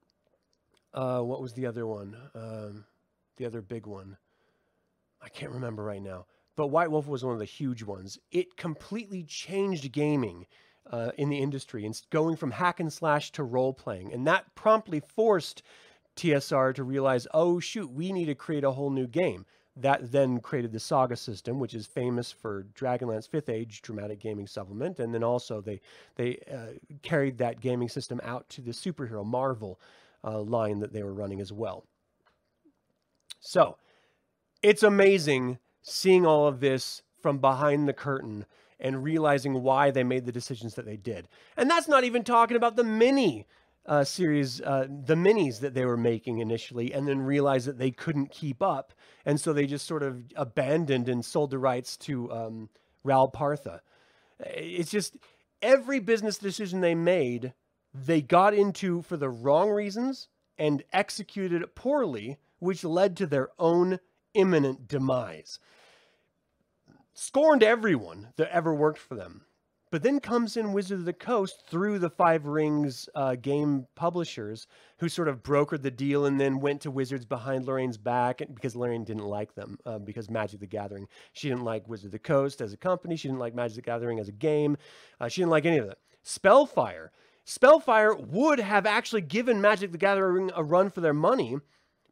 [0.94, 2.16] uh, what was the other one?
[2.32, 2.84] Um,
[3.36, 4.16] the other big one.
[5.20, 6.26] I can't remember right now.
[6.54, 8.16] But White Wolf was one of the huge ones.
[8.30, 10.46] It completely changed gaming
[10.88, 14.12] uh, in the industry and going from hack and slash to role playing.
[14.12, 15.64] And that promptly forced
[16.14, 19.46] TSR to realize, oh, shoot, we need to create a whole new game.
[19.80, 24.46] That then created the Saga system, which is famous for Dragonlance Fifth Age dramatic gaming
[24.46, 25.80] supplement, and then also they
[26.16, 29.80] they uh, carried that gaming system out to the superhero Marvel
[30.24, 31.84] uh, line that they were running as well.
[33.40, 33.76] So,
[34.62, 38.46] it's amazing seeing all of this from behind the curtain
[38.80, 41.28] and realizing why they made the decisions that they did.
[41.56, 43.46] And that's not even talking about the mini
[43.88, 47.90] uh, series, uh, the minis that they were making initially, and then realized that they
[47.90, 48.92] couldn't keep up,
[49.24, 52.68] and so they just sort of abandoned and sold the rights to um,
[53.02, 53.80] Ral Partha.
[54.40, 55.16] It's just
[55.62, 57.54] every business decision they made,
[57.94, 63.48] they got into for the wrong reasons and executed it poorly, which led to their
[63.58, 63.98] own
[64.34, 65.58] imminent demise.
[67.14, 69.44] Scorned everyone that ever worked for them.
[69.90, 74.66] But then comes in Wizard of the Coast through the Five Rings uh, game publishers
[74.98, 78.76] who sort of brokered the deal and then went to Wizards behind Lorraine's back because
[78.76, 81.08] Lorraine didn't like them uh, because Magic the Gathering.
[81.32, 83.16] She didn't like Wizard of the Coast as a company.
[83.16, 84.76] She didn't like Magic the Gathering as a game.
[85.20, 85.98] Uh, she didn't like any of that.
[86.22, 87.10] Spellfire.
[87.44, 91.56] Spellfire would have actually given Magic the Gathering a run for their money,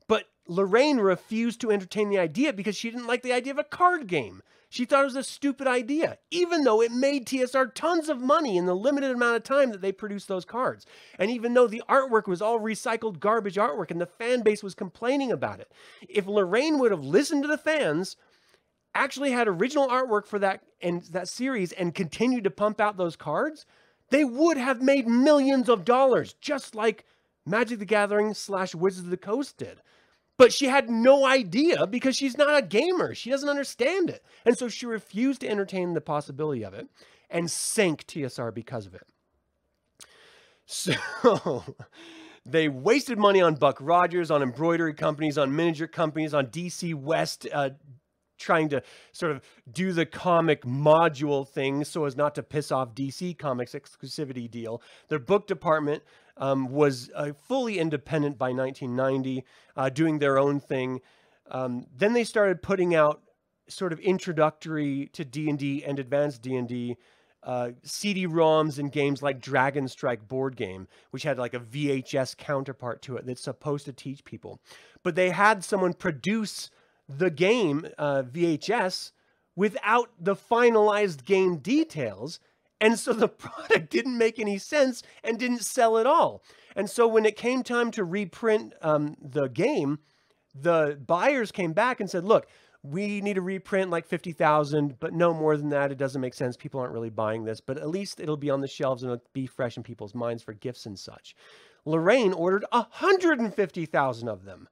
[0.08, 3.64] but Lorraine refused to entertain the idea because she didn't like the idea of a
[3.64, 4.42] card game.
[4.68, 8.56] She thought it was a stupid idea, even though it made TSR tons of money
[8.56, 10.86] in the limited amount of time that they produced those cards.
[11.18, 14.74] And even though the artwork was all recycled garbage artwork and the fan base was
[14.74, 15.72] complaining about it,
[16.08, 18.16] if Lorraine would have listened to the fans,
[18.94, 23.14] actually had original artwork for that and that series and continued to pump out those
[23.16, 23.66] cards,
[24.10, 27.04] they would have made millions of dollars, just like
[27.44, 29.80] Magic the Gathering slash Wizards of the Coast did.
[30.38, 33.14] But she had no idea because she's not a gamer.
[33.14, 34.22] She doesn't understand it.
[34.44, 36.88] And so she refused to entertain the possibility of it
[37.30, 39.06] and sank TSR because of it.
[40.66, 40.94] So
[42.44, 47.46] they wasted money on Buck Rogers, on embroidery companies, on miniature companies, on DC West,
[47.52, 47.70] uh,
[48.38, 49.40] trying to sort of
[49.72, 54.82] do the comic module thing so as not to piss off DC Comics exclusivity deal.
[55.08, 56.02] Their book department
[56.36, 59.44] um, was uh, fully independent by 1990,
[59.76, 61.00] uh, doing their own thing.
[61.50, 63.22] Um, then they started putting out
[63.68, 66.96] sort of introductory to D&D and advanced D&D
[67.42, 73.02] uh, CD-ROMs and games like Dragon Strike board game, which had like a VHS counterpart
[73.02, 74.60] to it that's supposed to teach people.
[75.04, 76.70] But they had someone produce
[77.08, 79.12] the game uh, VHS
[79.54, 82.40] without the finalized game details
[82.80, 86.42] and so the product didn't make any sense and didn't sell at all.
[86.74, 89.98] And so when it came time to reprint um, the game,
[90.54, 92.46] the buyers came back and said, look,
[92.82, 95.90] we need to reprint like 50,000, but no more than that.
[95.90, 96.56] It doesn't make sense.
[96.56, 99.24] People aren't really buying this, but at least it'll be on the shelves and it'll
[99.32, 101.34] be fresh in people's minds for gifts and such.
[101.84, 104.68] Lorraine ordered 150,000 of them.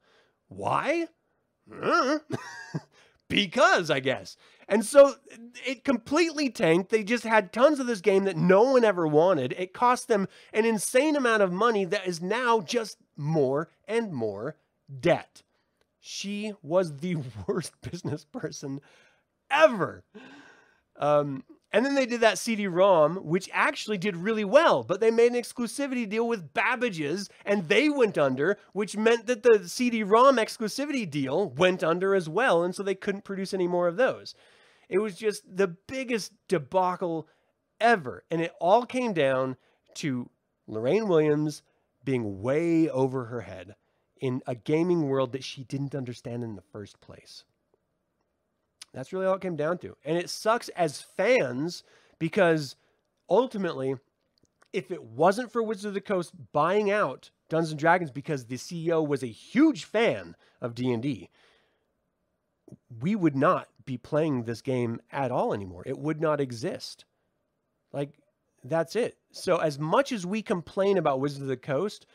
[0.48, 1.08] Why?
[3.28, 4.36] because, I guess.
[4.68, 5.14] And so
[5.66, 6.90] it completely tanked.
[6.90, 9.54] They just had tons of this game that no one ever wanted.
[9.58, 14.56] It cost them an insane amount of money that is now just more and more
[15.00, 15.42] debt.
[16.00, 18.80] She was the worst business person
[19.50, 20.04] ever.
[20.96, 21.44] Um,
[21.74, 25.42] and then they did that CD-ROM, which actually did really well, but they made an
[25.42, 31.50] exclusivity deal with Babbage's, and they went under, which meant that the CD-ROM exclusivity deal
[31.50, 34.36] went under as well, and so they couldn't produce any more of those.
[34.88, 37.28] It was just the biggest debacle
[37.80, 39.56] ever, and it all came down
[39.94, 40.30] to
[40.68, 41.62] Lorraine Williams
[42.04, 43.74] being way over her head
[44.20, 47.42] in a gaming world that she didn't understand in the first place.
[48.94, 49.96] That's really all it came down to.
[50.04, 51.82] And it sucks as fans
[52.18, 52.76] because
[53.28, 53.96] ultimately,
[54.72, 58.56] if it wasn't for Wizards of the Coast buying out Dungeons and Dragons because the
[58.56, 61.28] CEO was a huge fan of D&D,
[63.00, 65.82] we would not be playing this game at all anymore.
[65.84, 67.04] It would not exist.
[67.92, 68.10] Like
[68.62, 69.16] That's it.
[69.32, 72.06] So, as much as we complain about Wizards of the Coast,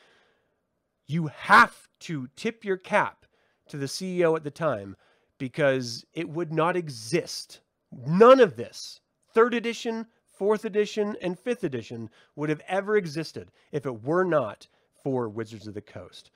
[1.08, 3.26] you have to tip your cap
[3.68, 4.96] to the CEO at the time
[5.40, 7.62] because it would not exist.
[7.92, 9.02] None of this,
[9.34, 14.68] third edition, fourth edition, and fifth edition, would have ever existed if it were not
[15.04, 16.30] for Wizards of the Coast.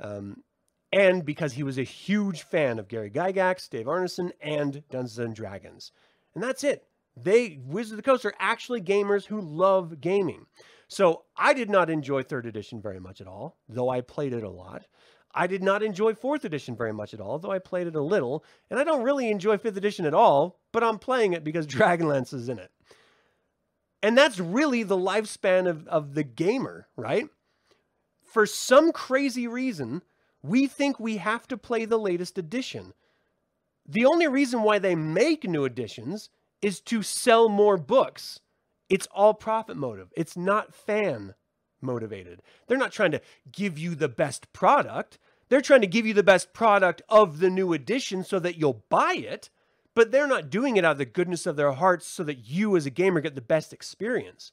[0.00, 0.44] Um,
[0.92, 5.34] and because he was a huge fan of Gary Gygax, Dave Arneson, and Dungeons and
[5.34, 5.90] Dragons.
[6.34, 6.86] And that's it.
[7.16, 10.46] They, Wizards of the Coast, are actually gamers who love gaming.
[10.88, 14.42] So I did not enjoy third edition very much at all, though I played it
[14.42, 14.84] a lot.
[15.34, 18.02] I did not enjoy fourth edition very much at all, though I played it a
[18.02, 18.44] little.
[18.70, 22.34] And I don't really enjoy fifth edition at all, but I'm playing it because Dragonlance
[22.34, 22.70] is in it.
[24.02, 27.28] And that's really the lifespan of, of the gamer, right?
[28.22, 30.02] For some crazy reason,
[30.42, 32.94] we think we have to play the latest edition.
[33.86, 36.30] The only reason why they make new editions
[36.60, 38.40] is to sell more books.
[38.88, 40.12] It's all profit motive.
[40.16, 41.34] It's not fan
[41.82, 42.42] motivated.
[42.66, 43.20] They're not trying to
[43.50, 45.18] give you the best product.
[45.48, 48.84] They're trying to give you the best product of the new edition so that you'll
[48.88, 49.50] buy it,
[49.94, 52.76] but they're not doing it out of the goodness of their hearts so that you
[52.76, 54.52] as a gamer get the best experience.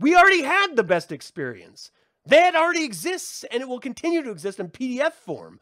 [0.00, 1.90] We already had the best experience.
[2.26, 5.60] That already exists and it will continue to exist in PDF form.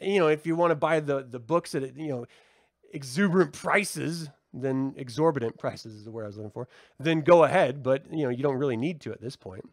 [0.00, 2.26] You know, if you want to buy the the books at you know
[2.92, 6.68] exuberant prices, then exorbitant prices is the word I was looking for,
[6.98, 9.68] then go ahead, but you know, you don't really need to at this point.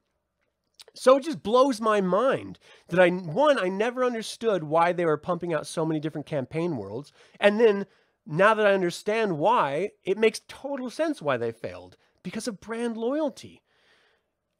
[0.95, 5.17] So it just blows my mind that I one I never understood why they were
[5.17, 7.85] pumping out so many different campaign worlds, and then
[8.25, 12.97] now that I understand why, it makes total sense why they failed because of brand
[12.97, 13.61] loyalty.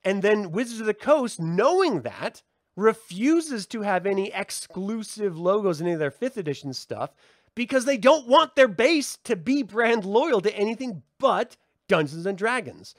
[0.04, 2.44] And then Wizards of the Coast, knowing that,
[2.76, 7.12] refuses to have any exclusive logos in any of their fifth edition stuff
[7.56, 11.56] because they don't want their base to be brand loyal to anything but
[11.88, 12.94] Dungeons and Dragons.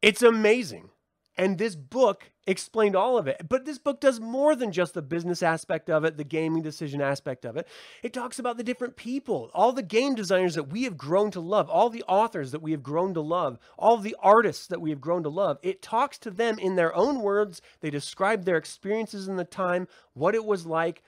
[0.00, 0.90] It's amazing.
[1.38, 3.46] And this book explained all of it.
[3.48, 7.00] But this book does more than just the business aspect of it, the gaming decision
[7.00, 7.68] aspect of it.
[8.02, 11.40] It talks about the different people, all the game designers that we have grown to
[11.40, 14.90] love, all the authors that we have grown to love, all the artists that we
[14.90, 15.58] have grown to love.
[15.62, 17.62] It talks to them in their own words.
[17.80, 21.04] They describe their experiences in the time, what it was like.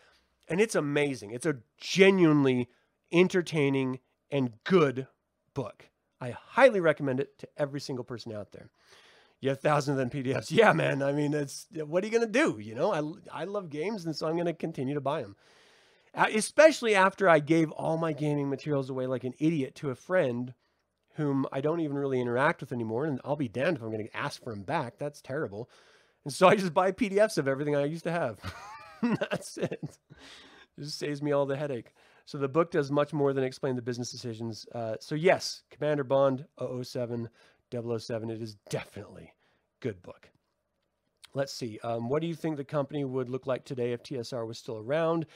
[0.46, 1.32] And it's amazing.
[1.32, 2.68] It's a genuinely
[3.12, 3.98] entertaining
[4.30, 5.08] and good
[5.54, 5.88] book.
[6.20, 8.70] I highly recommend it to every single person out there
[9.40, 10.50] you have thousands of them PDFs.
[10.50, 11.02] Yeah, man.
[11.02, 12.58] I mean, it's what are you going to do?
[12.60, 15.36] You know, I, I love games, and so I'm going to continue to buy them.
[16.14, 20.54] Especially after I gave all my gaming materials away like an idiot to a friend
[21.14, 23.04] whom I don't even really interact with anymore.
[23.04, 24.98] And I'll be damned if I'm going to ask for them back.
[24.98, 25.70] That's terrible.
[26.24, 28.38] And so I just buy PDFs of everything I used to have.
[29.02, 29.78] That's it.
[29.82, 29.98] it.
[30.78, 31.94] Just saves me all the headache.
[32.26, 34.66] So the book does much more than explain the business decisions.
[34.74, 37.28] Uh, so yes, Commander Bond 007
[37.72, 38.30] 007.
[38.30, 39.32] It is definitely
[39.80, 40.30] good book.
[41.34, 41.78] Let's see.
[41.82, 44.78] Um, what do you think the company would look like today if TSR was still
[44.78, 45.26] around?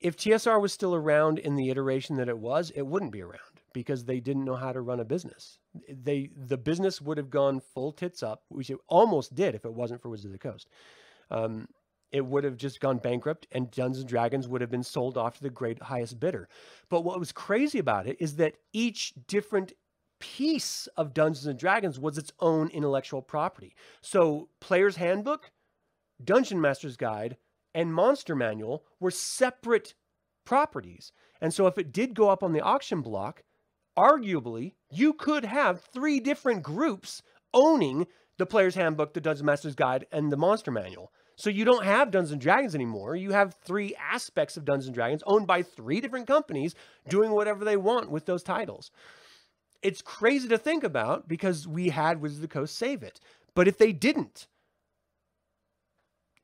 [0.00, 3.40] If TSR was still around in the iteration that it was, it wouldn't be around
[3.72, 5.58] because they didn't know how to run a business.
[5.88, 9.74] They the business would have gone full tits up, which it almost did if it
[9.74, 10.68] wasn't for Wizards of the Coast.
[11.30, 11.68] Um,
[12.14, 15.36] it would have just gone bankrupt and Dungeons and Dragons would have been sold off
[15.36, 16.48] to the great highest bidder.
[16.88, 19.72] But what was crazy about it is that each different
[20.24, 23.76] piece of Dungeons and Dragons was its own intellectual property.
[24.00, 25.50] So, Player's Handbook,
[26.22, 27.36] Dungeon Master's Guide,
[27.74, 29.94] and Monster Manual were separate
[30.46, 31.12] properties.
[31.42, 33.42] And so, if it did go up on the auction block,
[33.98, 37.22] arguably you could have three different groups
[37.52, 38.06] owning
[38.38, 41.12] the Player's Handbook, the Dungeon Master's Guide, and the Monster Manual.
[41.36, 43.14] So you don't have Dungeons and Dragons anymore.
[43.14, 46.74] You have three aspects of Dungeons and Dragons owned by three different companies
[47.08, 48.90] doing whatever they want with those titles
[49.84, 53.20] it's crazy to think about because we had Wizards of the Coast save it.
[53.54, 54.48] But if they didn't,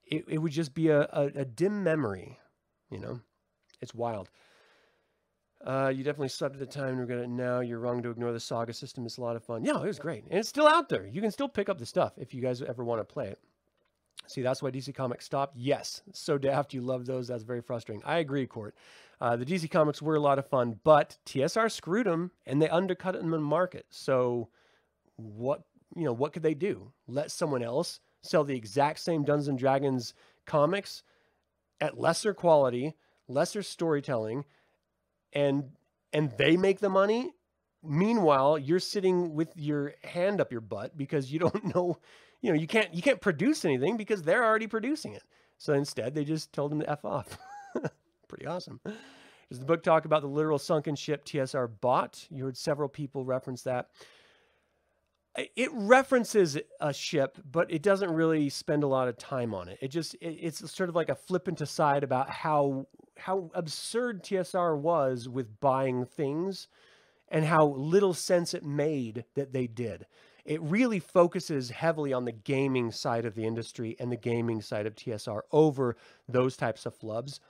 [0.07, 2.39] it, it would just be a, a, a dim memory,
[2.91, 3.21] you know?
[3.81, 4.29] It's wild.
[5.65, 7.61] Uh, you definitely slept at the time regret it now.
[7.61, 9.07] You're wrong to ignore the saga system.
[9.07, 9.65] It's a lot of fun.
[9.65, 10.25] Yeah, it was great.
[10.25, 11.07] And it's still out there.
[11.07, 13.39] You can still pick up the stuff if you guys ever want to play it.
[14.27, 15.57] See, that's why DC Comics stopped.
[15.57, 16.73] Yes, so daft.
[16.73, 17.27] You love those.
[17.29, 18.03] That's very frustrating.
[18.05, 18.75] I agree, Court.
[19.21, 22.69] Uh, the DC Comics were a lot of fun, but TSR screwed them and they
[22.69, 23.87] undercut it in the market.
[23.91, 24.49] So,
[25.17, 25.63] what
[25.97, 26.93] you know, what could they do?
[27.09, 30.15] Let someone else sell the exact same Dungeons and Dragons
[30.47, 31.03] comics
[31.81, 32.95] at lesser quality,
[33.29, 34.45] lesser storytelling,
[35.33, 35.71] and
[36.13, 37.33] and they make the money.
[37.83, 41.99] Meanwhile, you're sitting with your hand up your butt because you don't know
[42.41, 45.23] you know, you can't you can't produce anything because they're already producing it.
[45.59, 47.39] So instead, they just told them to f off.
[48.29, 48.81] Pretty awesome.
[49.51, 52.27] Does the book talk about the literal sunken ship TSR bought?
[52.31, 53.89] You heard several people reference that.
[55.37, 59.79] it references a ship, but it doesn't really spend a lot of time on it.
[59.81, 62.87] It just it, it's sort of like a flippant aside about how
[63.19, 66.69] how absurd TSR was with buying things
[67.29, 70.07] and how little sense it made that they did.
[70.45, 74.87] It really focuses heavily on the gaming side of the industry and the gaming side
[74.87, 75.97] of TSR over
[76.29, 77.41] those types of flubs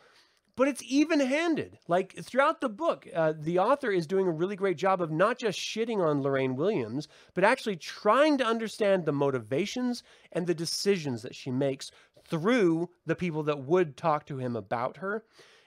[0.61, 1.79] but it's even handed.
[1.89, 5.39] Like throughout the book, uh, the author is doing a really great job of not
[5.39, 11.23] just shitting on Lorraine Williams, but actually trying to understand the motivations and the decisions
[11.23, 11.91] that she makes
[12.29, 15.25] through the people that would talk to him about her.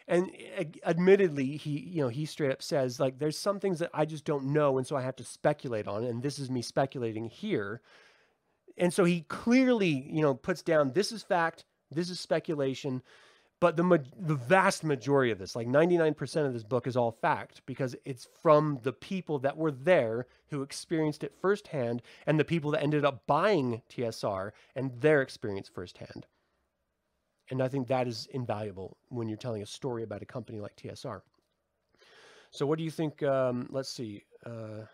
[0.08, 3.92] And eh, admittedly, he, you know, he straight up says, like, there's some things that
[3.94, 4.78] I just don't know.
[4.78, 6.04] And so I have to speculate on.
[6.04, 7.82] And this is me speculating here.
[8.78, 13.02] And so he clearly, you know, puts down this is fact, this is speculation
[13.64, 17.62] but the the vast majority of this, like 99% of this book is all fact
[17.66, 22.72] because it's from the people that were there who experienced it firsthand and the people
[22.72, 26.26] that ended up buying TSR and their experience firsthand.
[27.54, 30.76] And I think that is invaluable when you're telling a story about a company like
[30.76, 31.22] TSR.
[32.50, 34.24] So what do you think um, let's see.
[34.44, 34.86] Uh,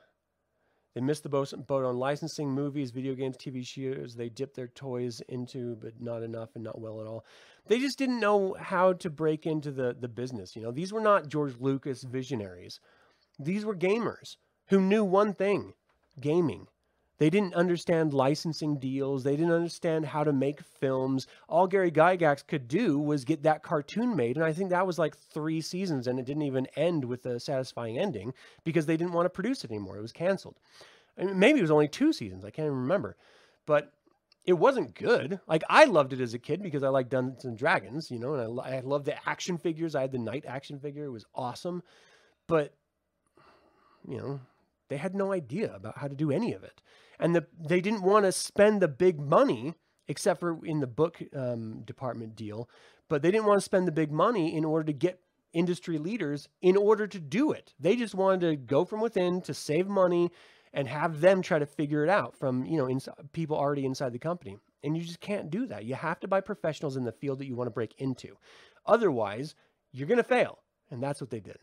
[0.93, 1.53] they missed the boat
[1.85, 4.13] on licensing movies, video games, TV shows.
[4.13, 7.23] They dipped their toys into, but not enough and not well at all.
[7.67, 10.53] They just didn't know how to break into the, the business.
[10.53, 12.81] You know, these were not George Lucas visionaries.
[13.39, 14.35] These were gamers
[14.67, 15.75] who knew one thing
[16.19, 16.67] gaming.
[17.19, 19.23] They didn't understand licensing deals.
[19.23, 21.27] They didn't understand how to make films.
[21.49, 24.37] All Gary Gygax could do was get that cartoon made.
[24.37, 27.39] And I think that was like three seasons and it didn't even end with a
[27.39, 29.97] satisfying ending because they didn't want to produce it anymore.
[29.97, 30.55] It was canceled.
[31.17, 32.45] Maybe it was only two seasons.
[32.45, 33.17] I can't even remember.
[33.65, 33.91] But
[34.45, 35.41] it wasn't good.
[35.45, 38.35] Like I loved it as a kid because I liked Dungeons and Dragons, you know,
[38.35, 39.93] and I, I loved the action figures.
[39.93, 41.03] I had the knight action figure.
[41.03, 41.83] It was awesome.
[42.47, 42.73] But,
[44.07, 44.39] you know,
[44.89, 46.81] they had no idea about how to do any of it.
[47.19, 49.75] And the, they didn't want to spend the big money,
[50.07, 52.69] except for in the book um, department deal,
[53.07, 55.21] but they didn't want to spend the big money in order to get
[55.53, 57.73] industry leaders in order to do it.
[57.79, 60.31] They just wanted to go from within to save money
[60.73, 64.13] and have them try to figure it out from, you know, ins- people already inside
[64.13, 64.57] the company.
[64.83, 65.85] And you just can't do that.
[65.85, 68.37] You have to buy professionals in the field that you want to break into.
[68.85, 69.55] Otherwise,
[69.91, 70.59] you're going to fail.
[70.91, 71.57] And that's what they did.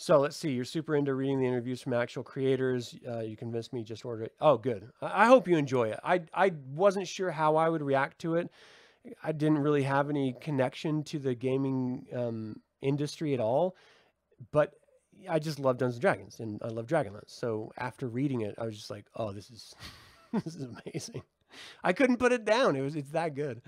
[0.00, 0.52] So let's see.
[0.52, 2.96] You're super into reading the interviews from actual creators.
[3.06, 4.32] Uh, you convinced me just order it.
[4.40, 4.88] Oh, good.
[5.02, 6.00] I, hope you enjoy it.
[6.02, 8.50] I I wasn't sure how I would react to it.
[9.22, 13.76] I didn't really have any connection to the gaming um, industry at all,
[14.52, 14.72] but
[15.28, 17.38] I just love Dungeons and Dragons and I love Dragonlance.
[17.38, 19.74] So after reading it, I was just like, oh, this is
[20.32, 21.22] this is amazing.
[21.84, 22.74] I couldn't put it down.
[22.74, 23.60] It was it's that good.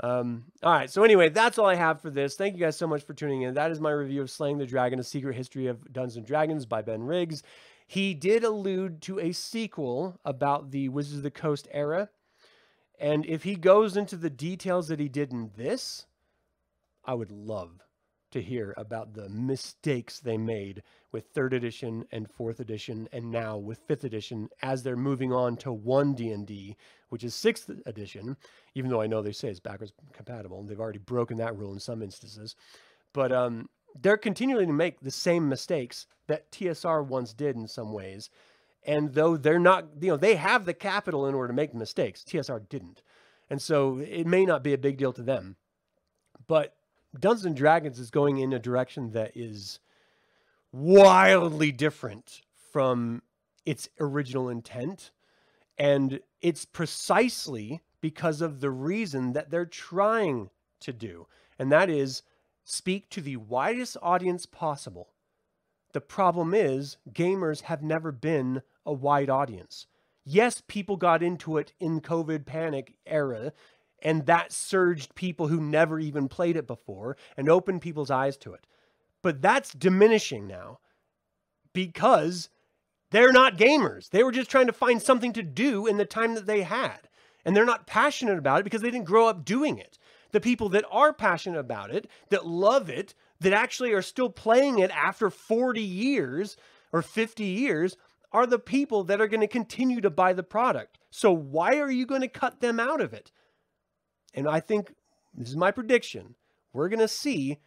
[0.00, 0.90] Um, all right.
[0.90, 2.36] So anyway, that's all I have for this.
[2.36, 3.54] Thank you guys so much for tuning in.
[3.54, 6.66] That is my review of Slaying the Dragon: A Secret History of Dungeons and Dragons
[6.66, 7.42] by Ben Riggs.
[7.86, 12.10] He did allude to a sequel about the Wizards of the Coast era.
[13.00, 16.06] And if he goes into the details that he did in this,
[17.04, 17.87] I would love
[18.30, 23.56] to hear about the mistakes they made with third edition and fourth edition and now
[23.56, 26.76] with fifth edition as they're moving on to one D&D,
[27.08, 28.36] which is sixth edition,
[28.74, 30.60] even though I know they say it's backwards compatible.
[30.60, 32.54] And they've already broken that rule in some instances.
[33.12, 33.68] But um,
[34.00, 38.30] they're continuing to make the same mistakes that TSR once did in some ways.
[38.84, 42.24] And though they're not, you know, they have the capital in order to make mistakes,
[42.24, 43.02] TSR didn't.
[43.50, 45.56] And so it may not be a big deal to them.
[46.46, 46.77] But
[47.18, 49.80] Dungeons and Dragons is going in a direction that is
[50.72, 52.42] wildly different
[52.72, 53.22] from
[53.64, 55.10] its original intent.
[55.78, 60.50] And it's precisely because of the reason that they're trying
[60.80, 61.26] to do,
[61.58, 62.22] and that is
[62.64, 65.08] speak to the widest audience possible.
[65.92, 69.86] The problem is, gamers have never been a wide audience.
[70.24, 73.52] Yes, people got into it in COVID panic era
[74.02, 78.54] and that surged people who never even played it before and opened people's eyes to
[78.54, 78.66] it.
[79.22, 80.78] But that's diminishing now
[81.72, 82.48] because
[83.10, 84.10] they're not gamers.
[84.10, 87.08] They were just trying to find something to do in the time that they had.
[87.44, 89.98] And they're not passionate about it because they didn't grow up doing it.
[90.32, 94.78] The people that are passionate about it, that love it, that actually are still playing
[94.78, 96.56] it after 40 years
[96.92, 97.96] or 50 years,
[98.32, 100.98] are the people that are going to continue to buy the product.
[101.10, 103.30] So why are you going to cut them out of it?
[104.34, 104.94] And I think
[105.34, 106.34] this is my prediction.
[106.72, 107.58] We're going to see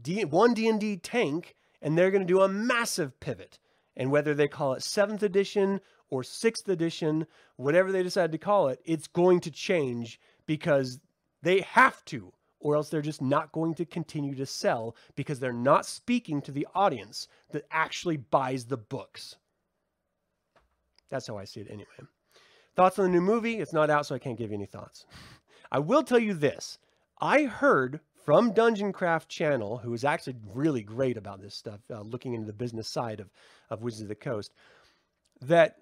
[0.00, 3.58] D- one D&D tank and they're going to do a massive pivot.
[3.96, 8.68] And whether they call it 7th edition or 6th edition, whatever they decide to call
[8.68, 10.98] it, it's going to change because
[11.42, 15.52] they have to or else they're just not going to continue to sell because they're
[15.52, 19.36] not speaking to the audience that actually buys the books.
[21.08, 21.86] That's how I see it anyway.
[22.74, 23.58] Thoughts on the new movie?
[23.58, 25.06] It's not out, so I can't give you any thoughts.
[25.70, 26.78] I will tell you this.
[27.20, 32.00] I heard from Dungeon Craft Channel, who is actually really great about this stuff, uh,
[32.00, 33.30] looking into the business side of,
[33.70, 34.52] of Wizards of the Coast,
[35.40, 35.76] that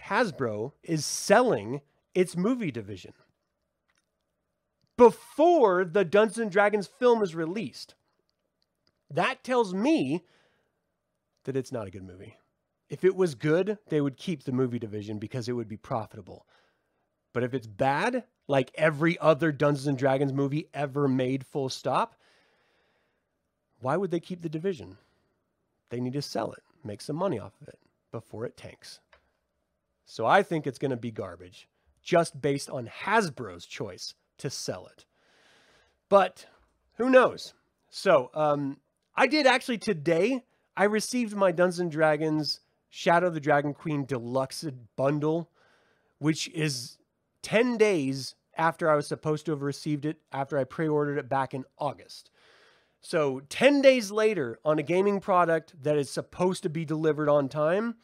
[0.00, 1.80] Hasbro is selling
[2.14, 3.12] its movie division
[4.96, 7.94] before the Dungeons and Dragons film is released.
[9.10, 10.24] That tells me
[11.44, 12.36] that it's not a good movie.
[12.90, 16.46] If it was good, they would keep the movie division because it would be profitable.
[17.38, 22.16] But if it's bad, like every other Dungeons and Dragons movie ever made, full stop,
[23.78, 24.98] why would they keep the division?
[25.90, 27.78] They need to sell it, make some money off of it
[28.10, 28.98] before it tanks.
[30.04, 31.68] So I think it's going to be garbage
[32.02, 35.04] just based on Hasbro's choice to sell it.
[36.08, 36.44] But
[36.96, 37.54] who knows?
[37.88, 38.78] So um,
[39.14, 40.42] I did actually today,
[40.76, 42.58] I received my Dungeons and Dragons
[42.90, 44.66] Shadow of the Dragon Queen Deluxe
[44.96, 45.48] bundle,
[46.18, 46.97] which is
[47.48, 51.30] 10 days after I was supposed to have received it after I pre ordered it
[51.30, 52.30] back in August.
[53.00, 57.48] So 10 days later on a gaming product that is supposed to be delivered on
[57.48, 57.94] time,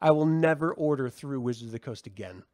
[0.00, 2.44] I will never order through Wizards of the Coast again.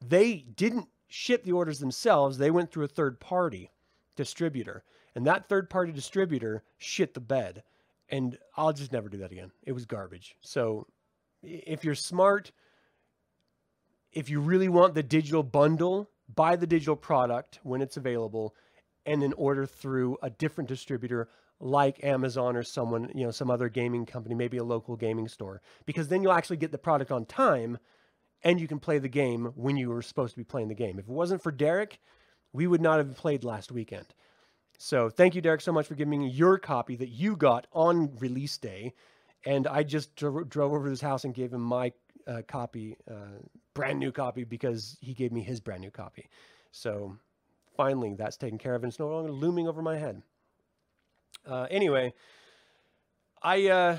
[0.00, 3.72] They didn't ship the orders themselves, they went through a third party
[4.14, 4.84] distributor.
[5.16, 7.64] And that third party distributor shit the bed.
[8.08, 9.50] And I'll just never do that again.
[9.64, 10.36] It was garbage.
[10.40, 10.86] So
[11.42, 12.52] if you're smart,
[14.16, 18.54] if you really want the digital bundle, buy the digital product when it's available
[19.04, 21.28] and then order through a different distributor
[21.60, 25.60] like Amazon or someone, you know, some other gaming company, maybe a local gaming store,
[25.84, 27.76] because then you'll actually get the product on time
[28.42, 30.98] and you can play the game when you were supposed to be playing the game.
[30.98, 32.00] If it wasn't for Derek,
[32.54, 34.06] we would not have played last weekend.
[34.78, 38.16] So thank you, Derek, so much for giving me your copy that you got on
[38.16, 38.94] release day.
[39.44, 41.92] And I just drove, drove over to his house and gave him my
[42.26, 43.38] uh, copy, uh,
[43.74, 46.28] brand new copy, because he gave me his brand new copy.
[46.72, 47.16] So
[47.76, 50.22] finally, that's taken care of, and it's no longer looming over my head.
[51.46, 52.12] Uh, anyway,
[53.42, 53.98] I uh,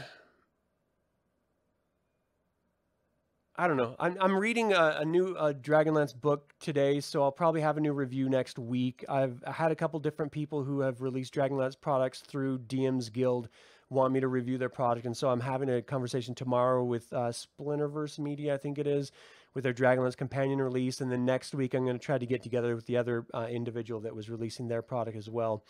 [3.55, 3.95] I don't know.
[3.99, 7.81] I'm I'm reading a, a new uh, Dragonlance book today, so I'll probably have a
[7.81, 9.03] new review next week.
[9.09, 13.49] I've had a couple different people who have released Dragonlance products through DM's Guild
[13.89, 15.05] want me to review their product.
[15.05, 19.11] And so I'm having a conversation tomorrow with uh, Splinterverse Media, I think it is,
[19.53, 21.01] with their Dragonlance companion release.
[21.01, 23.47] And then next week, I'm going to try to get together with the other uh,
[23.49, 25.63] individual that was releasing their product as well.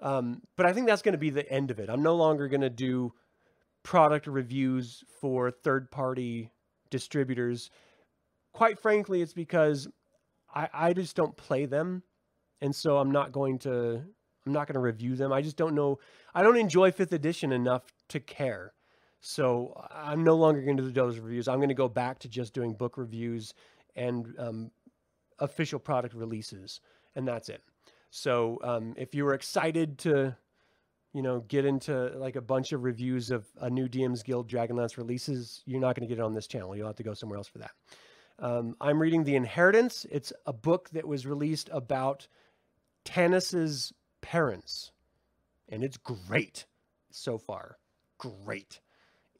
[0.00, 1.88] Um, but I think that's going to be the end of it.
[1.88, 3.12] I'm no longer going to do
[3.82, 6.50] product reviews for third party
[6.90, 7.70] distributors.
[8.52, 9.88] Quite frankly, it's because
[10.54, 12.02] I, I just don't play them.
[12.60, 14.02] And so I'm not going to
[14.46, 15.32] I'm not going to review them.
[15.32, 15.98] I just don't know.
[16.34, 18.72] I don't enjoy fifth edition enough to care.
[19.20, 21.48] So I'm no longer going to do those reviews.
[21.48, 23.54] I'm going to go back to just doing book reviews
[23.96, 24.70] and um,
[25.40, 26.80] official product releases,
[27.16, 27.62] and that's it.
[28.10, 30.36] So um, if you were excited to,
[31.12, 34.96] you know, get into like a bunch of reviews of a new DM's Guild Dragonlance
[34.96, 36.76] releases, you're not going to get it on this channel.
[36.76, 37.72] You'll have to go somewhere else for that.
[38.38, 40.06] Um, I'm reading The Inheritance.
[40.10, 42.28] It's a book that was released about
[43.04, 43.92] Tanis's
[44.26, 44.90] parents.
[45.68, 46.66] And it's great
[47.10, 47.78] so far.
[48.18, 48.80] Great.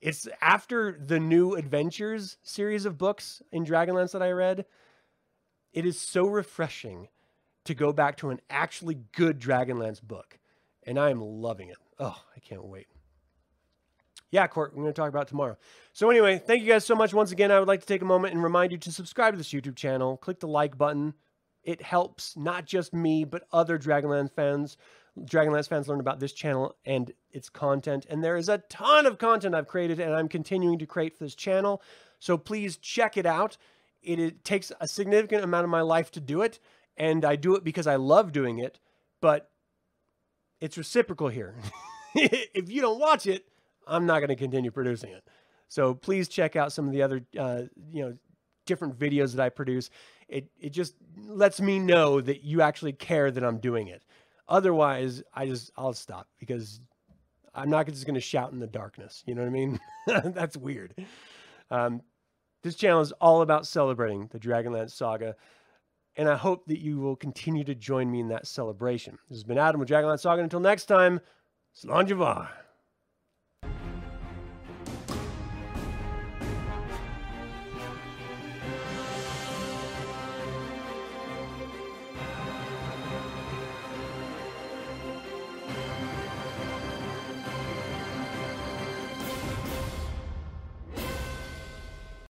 [0.01, 4.65] It's after the new Adventures series of books in Dragonlance that I read.
[5.73, 7.09] It is so refreshing
[7.65, 10.39] to go back to an actually good Dragonlance book.
[10.85, 11.79] And I am loving it.
[11.99, 12.87] Oh, I can't wait.
[14.31, 15.57] Yeah, Court, we're going to talk about tomorrow.
[15.93, 17.13] So, anyway, thank you guys so much.
[17.13, 19.39] Once again, I would like to take a moment and remind you to subscribe to
[19.39, 20.17] this YouTube channel.
[20.17, 21.15] Click the like button
[21.67, 24.79] it helps not just me, but other Dragonlance fans.
[25.19, 28.07] Dragonlance fans learn about this channel and its content.
[28.09, 31.25] And there is a ton of content I've created and I'm continuing to create for
[31.25, 31.83] this channel.
[32.21, 33.57] So please check it out.
[34.01, 36.61] It, it takes a significant amount of my life to do it.
[36.97, 38.79] And I do it because I love doing it.
[39.21, 39.51] But
[40.61, 41.57] it's reciprocal here.
[42.15, 43.45] if you don't watch it,
[43.89, 45.25] I'm not going to continue producing it.
[45.67, 47.63] So please check out some of the other, uh,
[47.93, 48.17] you know,
[48.67, 49.91] different videos that I produce
[50.29, 50.95] it it just
[51.27, 54.03] lets me know that you actually care that I'm doing it.
[54.49, 56.81] Otherwise, I just I'll stop because
[57.55, 59.23] I'm not just going to shout in the darkness.
[59.27, 59.81] You know what I mean?
[60.07, 60.95] That's weird.
[61.71, 62.03] Um,
[62.63, 65.37] this channel is all about celebrating the Dragonlance saga,
[66.17, 69.19] and I hope that you will continue to join me in that celebration.
[69.29, 70.41] This has been Adam with Dragonlance Saga.
[70.41, 71.21] And until next time,
[71.85, 72.49] mhath.